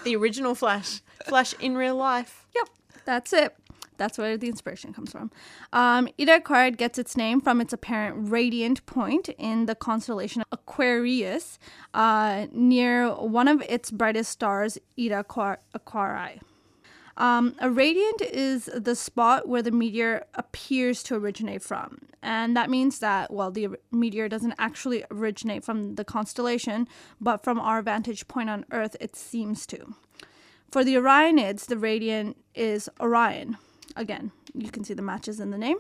The 0.04 0.14
original 0.16 0.54
Flash. 0.54 1.00
Flash 1.26 1.54
in 1.58 1.76
real 1.76 1.96
life. 1.96 2.46
Yep, 2.54 2.68
that's 3.04 3.32
it. 3.32 3.56
That's 3.98 4.18
where 4.18 4.36
the 4.36 4.48
inspiration 4.48 4.92
comes 4.92 5.12
from. 5.12 5.30
Um, 5.72 6.08
Eta 6.18 6.40
Aquarid 6.40 6.76
gets 6.76 6.98
its 6.98 7.16
name 7.16 7.40
from 7.40 7.60
its 7.60 7.72
apparent 7.72 8.30
radiant 8.30 8.84
point 8.86 9.28
in 9.38 9.66
the 9.66 9.74
constellation 9.74 10.42
Aquarius, 10.50 11.58
uh, 11.94 12.46
near 12.50 13.12
one 13.12 13.48
of 13.48 13.62
its 13.68 13.90
brightest 13.90 14.30
stars, 14.30 14.78
Eta 14.98 15.18
Aqua- 15.18 15.58
Aquarii. 15.74 16.40
Um, 17.16 17.54
a 17.60 17.70
radiant 17.70 18.22
is 18.22 18.70
the 18.74 18.96
spot 18.96 19.46
where 19.46 19.62
the 19.62 19.70
meteor 19.70 20.24
appears 20.34 21.02
to 21.04 21.14
originate 21.14 21.62
from. 21.62 21.98
And 22.22 22.56
that 22.56 22.70
means 22.70 23.00
that, 23.00 23.32
well, 23.32 23.50
the 23.50 23.68
meteor 23.90 24.28
doesn't 24.28 24.54
actually 24.58 25.04
originate 25.10 25.64
from 25.64 25.96
the 25.96 26.04
constellation, 26.04 26.88
but 27.20 27.44
from 27.44 27.60
our 27.60 27.82
vantage 27.82 28.26
point 28.28 28.48
on 28.48 28.64
Earth, 28.70 28.96
it 29.00 29.14
seems 29.14 29.66
to. 29.66 29.94
For 30.72 30.84
the 30.84 30.94
Orionids, 30.94 31.66
the 31.66 31.76
radiant 31.76 32.38
is 32.54 32.88
Orion. 32.98 33.58
Again, 33.94 34.32
you 34.54 34.70
can 34.70 34.84
see 34.84 34.94
the 34.94 35.02
matches 35.02 35.38
in 35.38 35.50
the 35.50 35.58
name. 35.58 35.76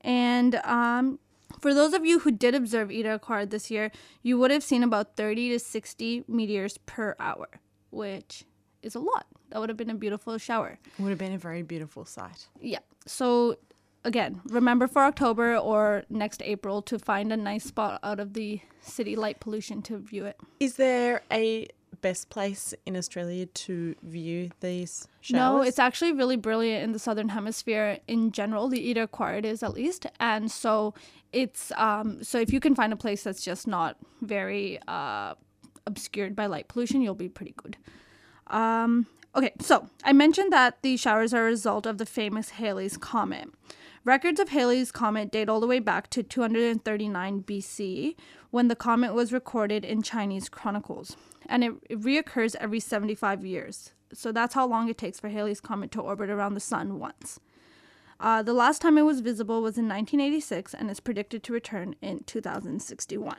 And 0.00 0.56
um, 0.64 1.20
for 1.60 1.72
those 1.72 1.94
of 1.94 2.04
you 2.04 2.18
who 2.18 2.32
did 2.32 2.52
observe 2.52 2.90
Eta 2.90 3.20
Aquarid 3.20 3.50
this 3.50 3.70
year, 3.70 3.92
you 4.24 4.36
would 4.36 4.50
have 4.50 4.64
seen 4.64 4.82
about 4.82 5.14
30 5.14 5.50
to 5.50 5.60
60 5.60 6.24
meteors 6.26 6.78
per 6.78 7.14
hour, 7.20 7.46
which 7.90 8.42
is 8.82 8.96
a 8.96 8.98
lot. 8.98 9.26
That 9.50 9.60
would 9.60 9.68
have 9.68 9.78
been 9.78 9.88
a 9.88 9.94
beautiful 9.94 10.36
shower. 10.36 10.80
Would 10.98 11.10
have 11.10 11.18
been 11.18 11.32
a 11.32 11.38
very 11.38 11.62
beautiful 11.62 12.04
sight. 12.04 12.48
Yeah. 12.60 12.80
So 13.06 13.56
again, 14.04 14.40
remember 14.46 14.88
for 14.88 15.04
October 15.04 15.56
or 15.56 16.02
next 16.10 16.42
April 16.42 16.82
to 16.82 16.98
find 16.98 17.32
a 17.32 17.36
nice 17.36 17.64
spot 17.64 18.00
out 18.02 18.18
of 18.18 18.34
the 18.34 18.60
city 18.80 19.14
light 19.14 19.38
pollution 19.38 19.80
to 19.82 19.98
view 19.98 20.24
it. 20.26 20.40
Is 20.58 20.74
there 20.74 21.22
a 21.30 21.68
best 22.00 22.30
place 22.30 22.74
in 22.86 22.96
Australia 22.96 23.46
to 23.46 23.94
view 24.02 24.50
these 24.60 25.08
showers? 25.20 25.38
No, 25.38 25.62
it's 25.62 25.78
actually 25.78 26.12
really 26.12 26.36
brilliant 26.36 26.84
in 26.84 26.92
the 26.92 26.98
southern 26.98 27.30
hemisphere 27.30 27.98
in 28.06 28.32
general. 28.32 28.68
The 28.68 28.90
Eta 28.90 29.08
Aquarid 29.08 29.44
is 29.44 29.62
at 29.62 29.74
least, 29.74 30.06
and 30.20 30.50
so 30.50 30.94
it's 31.32 31.72
um 31.72 32.22
so 32.22 32.38
if 32.38 32.52
you 32.52 32.60
can 32.60 32.74
find 32.74 32.92
a 32.92 32.96
place 32.96 33.22
that's 33.22 33.44
just 33.44 33.66
not 33.66 33.96
very 34.22 34.78
uh 34.88 35.34
obscured 35.86 36.36
by 36.36 36.46
light 36.46 36.68
pollution, 36.68 37.02
you'll 37.02 37.14
be 37.14 37.28
pretty 37.28 37.54
good. 37.56 37.76
Um, 38.48 39.06
okay, 39.34 39.52
so 39.60 39.88
I 40.04 40.12
mentioned 40.12 40.52
that 40.52 40.82
the 40.82 40.96
showers 40.96 41.34
are 41.34 41.42
a 41.42 41.46
result 41.46 41.86
of 41.86 41.98
the 41.98 42.06
famous 42.06 42.50
Halley's 42.50 42.96
Comet. 42.96 43.48
Records 44.04 44.40
of 44.40 44.48
Halley's 44.50 44.90
Comet 44.92 45.30
date 45.30 45.48
all 45.48 45.60
the 45.60 45.66
way 45.66 45.78
back 45.80 46.08
to 46.10 46.22
239 46.22 47.42
BC, 47.42 48.14
when 48.50 48.68
the 48.68 48.76
comet 48.76 49.12
was 49.14 49.32
recorded 49.32 49.84
in 49.84 50.02
Chinese 50.02 50.48
chronicles, 50.48 51.16
and 51.46 51.62
it, 51.64 51.72
it 51.90 52.00
reoccurs 52.00 52.54
every 52.60 52.80
75 52.80 53.44
years. 53.44 53.92
So 54.14 54.32
that's 54.32 54.54
how 54.54 54.66
long 54.66 54.88
it 54.88 54.96
takes 54.96 55.20
for 55.20 55.28
Halley's 55.28 55.60
Comet 55.60 55.90
to 55.92 56.00
orbit 56.00 56.30
around 56.30 56.54
the 56.54 56.60
sun 56.60 56.98
once. 56.98 57.40
Uh, 58.20 58.42
the 58.42 58.54
last 58.54 58.80
time 58.80 58.96
it 58.96 59.02
was 59.02 59.20
visible 59.20 59.60
was 59.60 59.76
in 59.76 59.86
1986, 59.86 60.72
and 60.74 60.90
is 60.90 61.00
predicted 61.00 61.42
to 61.44 61.52
return 61.52 61.94
in 62.00 62.24
2061. 62.24 63.36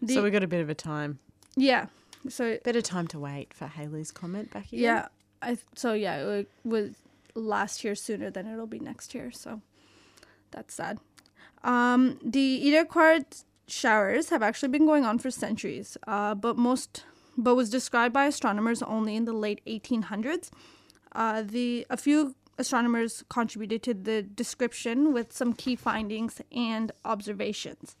The- 0.00 0.14
so 0.14 0.22
we 0.22 0.30
got 0.30 0.42
a 0.42 0.46
bit 0.48 0.60
of 0.62 0.70
a 0.70 0.74
time. 0.74 1.18
yeah. 1.56 1.86
So 2.28 2.58
Bit 2.64 2.74
of 2.74 2.82
time 2.82 3.06
to 3.08 3.18
wait 3.18 3.54
for 3.54 3.66
Halley's 3.66 4.10
Comet 4.10 4.50
back 4.50 4.66
here. 4.66 4.80
Yeah, 4.80 5.08
I 5.40 5.56
so 5.76 5.92
yeah, 5.92 6.16
it 6.38 6.48
was 6.64 6.90
last 7.38 7.84
year 7.84 7.94
sooner 7.94 8.30
than 8.30 8.46
it'll 8.46 8.66
be 8.66 8.80
next 8.80 9.14
year. 9.14 9.30
So 9.30 9.62
That's 10.50 10.74
sad. 10.74 10.98
Um, 11.64 12.18
the 12.22 12.74
Eta 12.74 12.88
Aquarid 12.88 13.44
showers 13.66 14.30
have 14.30 14.42
actually 14.42 14.70
been 14.70 14.86
going 14.86 15.04
on 15.04 15.18
for 15.18 15.30
centuries, 15.30 15.96
uh, 16.06 16.34
but 16.34 16.56
most 16.56 17.04
but 17.36 17.54
was 17.54 17.70
described 17.70 18.12
by 18.12 18.26
astronomers 18.26 18.82
only 18.82 19.14
in 19.14 19.24
the 19.24 19.32
late 19.32 19.60
1800s. 19.66 20.50
Uh, 21.12 21.42
the 21.42 21.86
a 21.88 21.96
few 21.96 22.34
astronomers 22.58 23.22
contributed 23.28 23.82
to 23.84 23.94
the 23.94 24.22
description 24.22 25.12
with 25.12 25.32
some 25.32 25.52
key 25.52 25.76
findings 25.76 26.42
and 26.50 26.90
observations. 27.04 27.96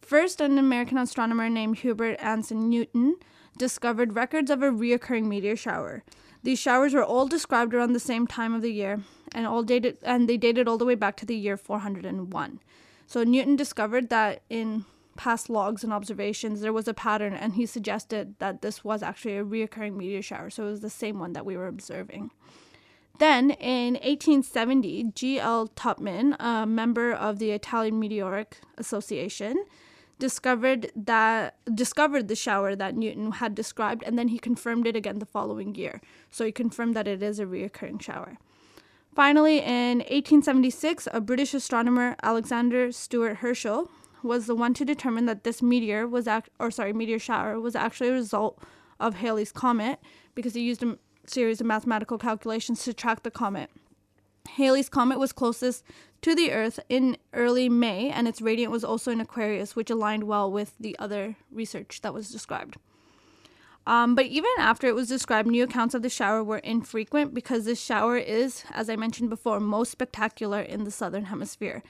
First, 0.00 0.40
an 0.40 0.58
American 0.58 0.98
astronomer 0.98 1.48
named 1.48 1.78
Hubert 1.78 2.16
Anson 2.20 2.68
Newton 2.68 3.16
discovered 3.56 4.14
records 4.14 4.50
of 4.50 4.62
a 4.62 4.70
reoccurring 4.70 5.24
meteor 5.24 5.56
shower. 5.56 6.04
These 6.46 6.60
showers 6.60 6.94
were 6.94 7.04
all 7.04 7.26
described 7.26 7.74
around 7.74 7.92
the 7.92 7.98
same 7.98 8.28
time 8.28 8.54
of 8.54 8.62
the 8.62 8.72
year, 8.72 9.02
and 9.34 9.48
all 9.48 9.64
dated 9.64 9.98
and 10.04 10.28
they 10.28 10.36
dated 10.36 10.68
all 10.68 10.78
the 10.78 10.84
way 10.84 10.94
back 10.94 11.16
to 11.16 11.26
the 11.26 11.34
year 11.34 11.56
401. 11.56 12.60
So 13.08 13.24
Newton 13.24 13.56
discovered 13.56 14.10
that 14.10 14.42
in 14.48 14.84
past 15.16 15.50
logs 15.50 15.82
and 15.82 15.92
observations 15.92 16.60
there 16.60 16.72
was 16.72 16.86
a 16.86 16.94
pattern, 16.94 17.34
and 17.34 17.54
he 17.54 17.66
suggested 17.66 18.36
that 18.38 18.62
this 18.62 18.84
was 18.84 19.02
actually 19.02 19.38
a 19.38 19.44
reoccurring 19.44 19.96
meteor 19.96 20.22
shower. 20.22 20.48
So 20.48 20.68
it 20.68 20.70
was 20.70 20.82
the 20.82 20.88
same 20.88 21.18
one 21.18 21.32
that 21.32 21.44
we 21.44 21.56
were 21.56 21.66
observing. 21.66 22.30
Then 23.18 23.50
in 23.50 23.94
1870, 23.94 25.14
G.L. 25.16 25.66
Tupman, 25.74 26.36
a 26.38 26.64
member 26.64 27.12
of 27.12 27.40
the 27.40 27.50
Italian 27.50 27.98
Meteoric 27.98 28.58
Association, 28.78 29.64
discovered 30.18 30.90
that 30.96 31.56
discovered 31.74 32.28
the 32.28 32.36
shower 32.36 32.74
that 32.74 32.96
Newton 32.96 33.32
had 33.32 33.54
described 33.54 34.02
and 34.04 34.18
then 34.18 34.28
he 34.28 34.38
confirmed 34.38 34.86
it 34.86 34.96
again 34.96 35.18
the 35.18 35.26
following 35.26 35.74
year. 35.74 36.00
So 36.30 36.44
he 36.44 36.52
confirmed 36.52 36.94
that 36.96 37.06
it 37.06 37.22
is 37.22 37.38
a 37.38 37.46
reoccurring 37.46 38.00
shower. 38.00 38.38
Finally, 39.14 39.58
in 39.60 39.98
1876, 39.98 41.08
a 41.12 41.20
British 41.20 41.54
astronomer, 41.54 42.16
Alexander 42.22 42.92
Stewart 42.92 43.38
Herschel, 43.38 43.90
was 44.22 44.46
the 44.46 44.54
one 44.54 44.74
to 44.74 44.84
determine 44.84 45.26
that 45.26 45.44
this 45.44 45.62
meteor 45.62 46.06
was 46.06 46.26
act- 46.26 46.50
or 46.58 46.70
sorry, 46.70 46.92
meteor 46.92 47.18
shower 47.18 47.58
was 47.58 47.74
actually 47.74 48.08
a 48.08 48.12
result 48.12 48.58
of 49.00 49.16
Halley's 49.16 49.52
comet 49.52 50.00
because 50.34 50.54
he 50.54 50.60
used 50.60 50.82
a 50.82 50.98
series 51.26 51.60
of 51.60 51.66
mathematical 51.66 52.18
calculations 52.18 52.84
to 52.84 52.92
track 52.92 53.22
the 53.22 53.30
comet. 53.30 53.70
Halley's 54.46 54.88
comet 54.88 55.18
was 55.18 55.32
closest 55.32 55.84
to 56.22 56.34
the 56.34 56.52
Earth 56.52 56.80
in 56.88 57.16
early 57.32 57.68
May, 57.68 58.10
and 58.10 58.26
its 58.26 58.40
radiant 58.40 58.72
was 58.72 58.84
also 58.84 59.10
in 59.10 59.20
Aquarius, 59.20 59.76
which 59.76 59.90
aligned 59.90 60.24
well 60.24 60.50
with 60.50 60.74
the 60.80 60.96
other 60.98 61.36
research 61.50 62.00
that 62.02 62.14
was 62.14 62.30
described. 62.30 62.76
Um, 63.86 64.16
but 64.16 64.26
even 64.26 64.50
after 64.58 64.88
it 64.88 64.96
was 64.96 65.08
described, 65.08 65.48
new 65.48 65.62
accounts 65.62 65.94
of 65.94 66.02
the 66.02 66.08
shower 66.08 66.42
were 66.42 66.58
infrequent 66.58 67.34
because 67.34 67.64
this 67.64 67.80
shower 67.80 68.16
is, 68.16 68.64
as 68.72 68.90
I 68.90 68.96
mentioned 68.96 69.30
before, 69.30 69.60
most 69.60 69.92
spectacular 69.92 70.60
in 70.60 70.84
the 70.84 70.90
southern 70.90 71.26
hemisphere. 71.26 71.82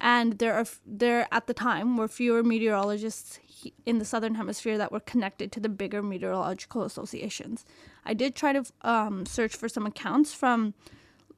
And 0.00 0.38
there 0.38 0.54
are 0.54 0.64
there 0.86 1.26
at 1.30 1.46
the 1.46 1.52
time 1.52 1.96
were 1.96 2.08
fewer 2.08 2.42
meteorologists 2.42 3.38
in 3.84 3.98
the 3.98 4.04
southern 4.04 4.36
hemisphere 4.36 4.78
that 4.78 4.92
were 4.92 5.00
connected 5.00 5.52
to 5.52 5.60
the 5.60 5.68
bigger 5.68 6.02
meteorological 6.02 6.84
associations. 6.84 7.66
I 8.06 8.14
did 8.14 8.34
try 8.34 8.54
to 8.54 8.64
um, 8.80 9.26
search 9.26 9.54
for 9.54 9.68
some 9.68 9.84
accounts 9.84 10.32
from 10.32 10.72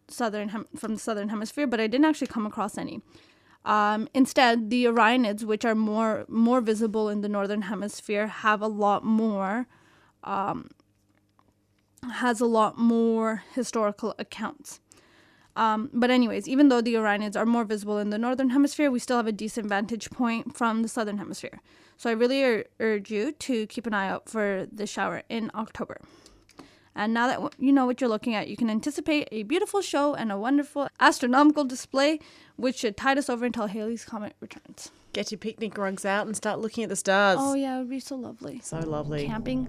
southern 0.08 0.50
hem- 0.50 0.68
from 0.76 0.94
the 0.94 1.00
southern 1.00 1.28
hemisphere, 1.28 1.66
but 1.66 1.80
I 1.80 1.86
didn't 1.86 2.04
actually 2.04 2.26
come 2.28 2.46
across 2.46 2.78
any. 2.78 3.00
Um, 3.64 4.08
instead, 4.12 4.70
the 4.70 4.86
Orionids, 4.86 5.44
which 5.44 5.64
are 5.64 5.74
more 5.74 6.24
more 6.28 6.60
visible 6.60 7.08
in 7.08 7.20
the 7.20 7.28
northern 7.28 7.62
hemisphere, 7.62 8.26
have 8.26 8.60
a 8.60 8.66
lot 8.66 9.04
more 9.04 9.66
um, 10.24 10.70
has 12.14 12.40
a 12.40 12.46
lot 12.46 12.78
more 12.78 13.44
historical 13.54 14.14
accounts. 14.18 14.80
Um, 15.54 15.90
but 15.92 16.10
anyways, 16.10 16.48
even 16.48 16.68
though 16.68 16.80
the 16.80 16.94
Orionids 16.94 17.36
are 17.36 17.46
more 17.46 17.64
visible 17.64 17.98
in 17.98 18.10
the 18.10 18.18
northern 18.18 18.50
hemisphere, 18.50 18.90
we 18.90 18.98
still 18.98 19.18
have 19.18 19.26
a 19.26 19.32
decent 19.32 19.68
vantage 19.68 20.10
point 20.10 20.56
from 20.56 20.82
the 20.82 20.88
southern 20.88 21.18
hemisphere. 21.18 21.60
So 21.96 22.08
I 22.08 22.14
really 22.14 22.42
ur- 22.42 22.64
urge 22.80 23.10
you 23.10 23.32
to 23.32 23.66
keep 23.66 23.86
an 23.86 23.94
eye 23.94 24.08
out 24.08 24.28
for 24.28 24.66
the 24.72 24.86
shower 24.86 25.22
in 25.28 25.50
October. 25.54 26.00
And 26.94 27.14
now 27.14 27.26
that 27.26 27.54
you 27.58 27.72
know 27.72 27.86
what 27.86 28.00
you're 28.00 28.10
looking 28.10 28.34
at, 28.34 28.48
you 28.48 28.56
can 28.56 28.68
anticipate 28.68 29.28
a 29.32 29.44
beautiful 29.44 29.80
show 29.80 30.14
and 30.14 30.30
a 30.30 30.36
wonderful 30.36 30.88
astronomical 31.00 31.64
display, 31.64 32.20
which 32.56 32.78
should 32.78 32.96
tide 32.96 33.18
us 33.18 33.30
over 33.30 33.44
until 33.46 33.66
Halley's 33.66 34.04
Comet 34.04 34.34
returns. 34.40 34.90
Get 35.12 35.30
your 35.30 35.38
picnic 35.38 35.76
rugs 35.76 36.04
out 36.04 36.26
and 36.26 36.36
start 36.36 36.58
looking 36.58 36.84
at 36.84 36.90
the 36.90 36.96
stars. 36.96 37.38
Oh, 37.40 37.54
yeah, 37.54 37.76
it 37.76 37.80
would 37.80 37.90
be 37.90 38.00
so 38.00 38.16
lovely. 38.16 38.60
So 38.62 38.78
lovely. 38.80 39.26
Camping. 39.26 39.68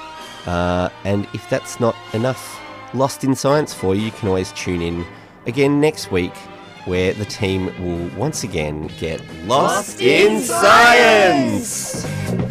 Uh, 0.45 0.89
and 1.03 1.27
if 1.33 1.49
that's 1.49 1.79
not 1.79 1.95
enough 2.13 2.59
Lost 2.93 3.23
in 3.23 3.35
Science 3.35 3.73
for 3.73 3.95
you, 3.95 4.01
you 4.01 4.11
can 4.11 4.27
always 4.27 4.51
tune 4.51 4.81
in 4.81 5.05
again 5.45 5.79
next 5.79 6.11
week 6.11 6.35
where 6.85 7.13
the 7.13 7.25
team 7.25 7.67
will 7.81 8.07
once 8.17 8.43
again 8.43 8.87
get 8.99 9.21
lost 9.45 10.01
in 10.01 10.41
science. 10.41 12.03
Thanks 12.03 12.50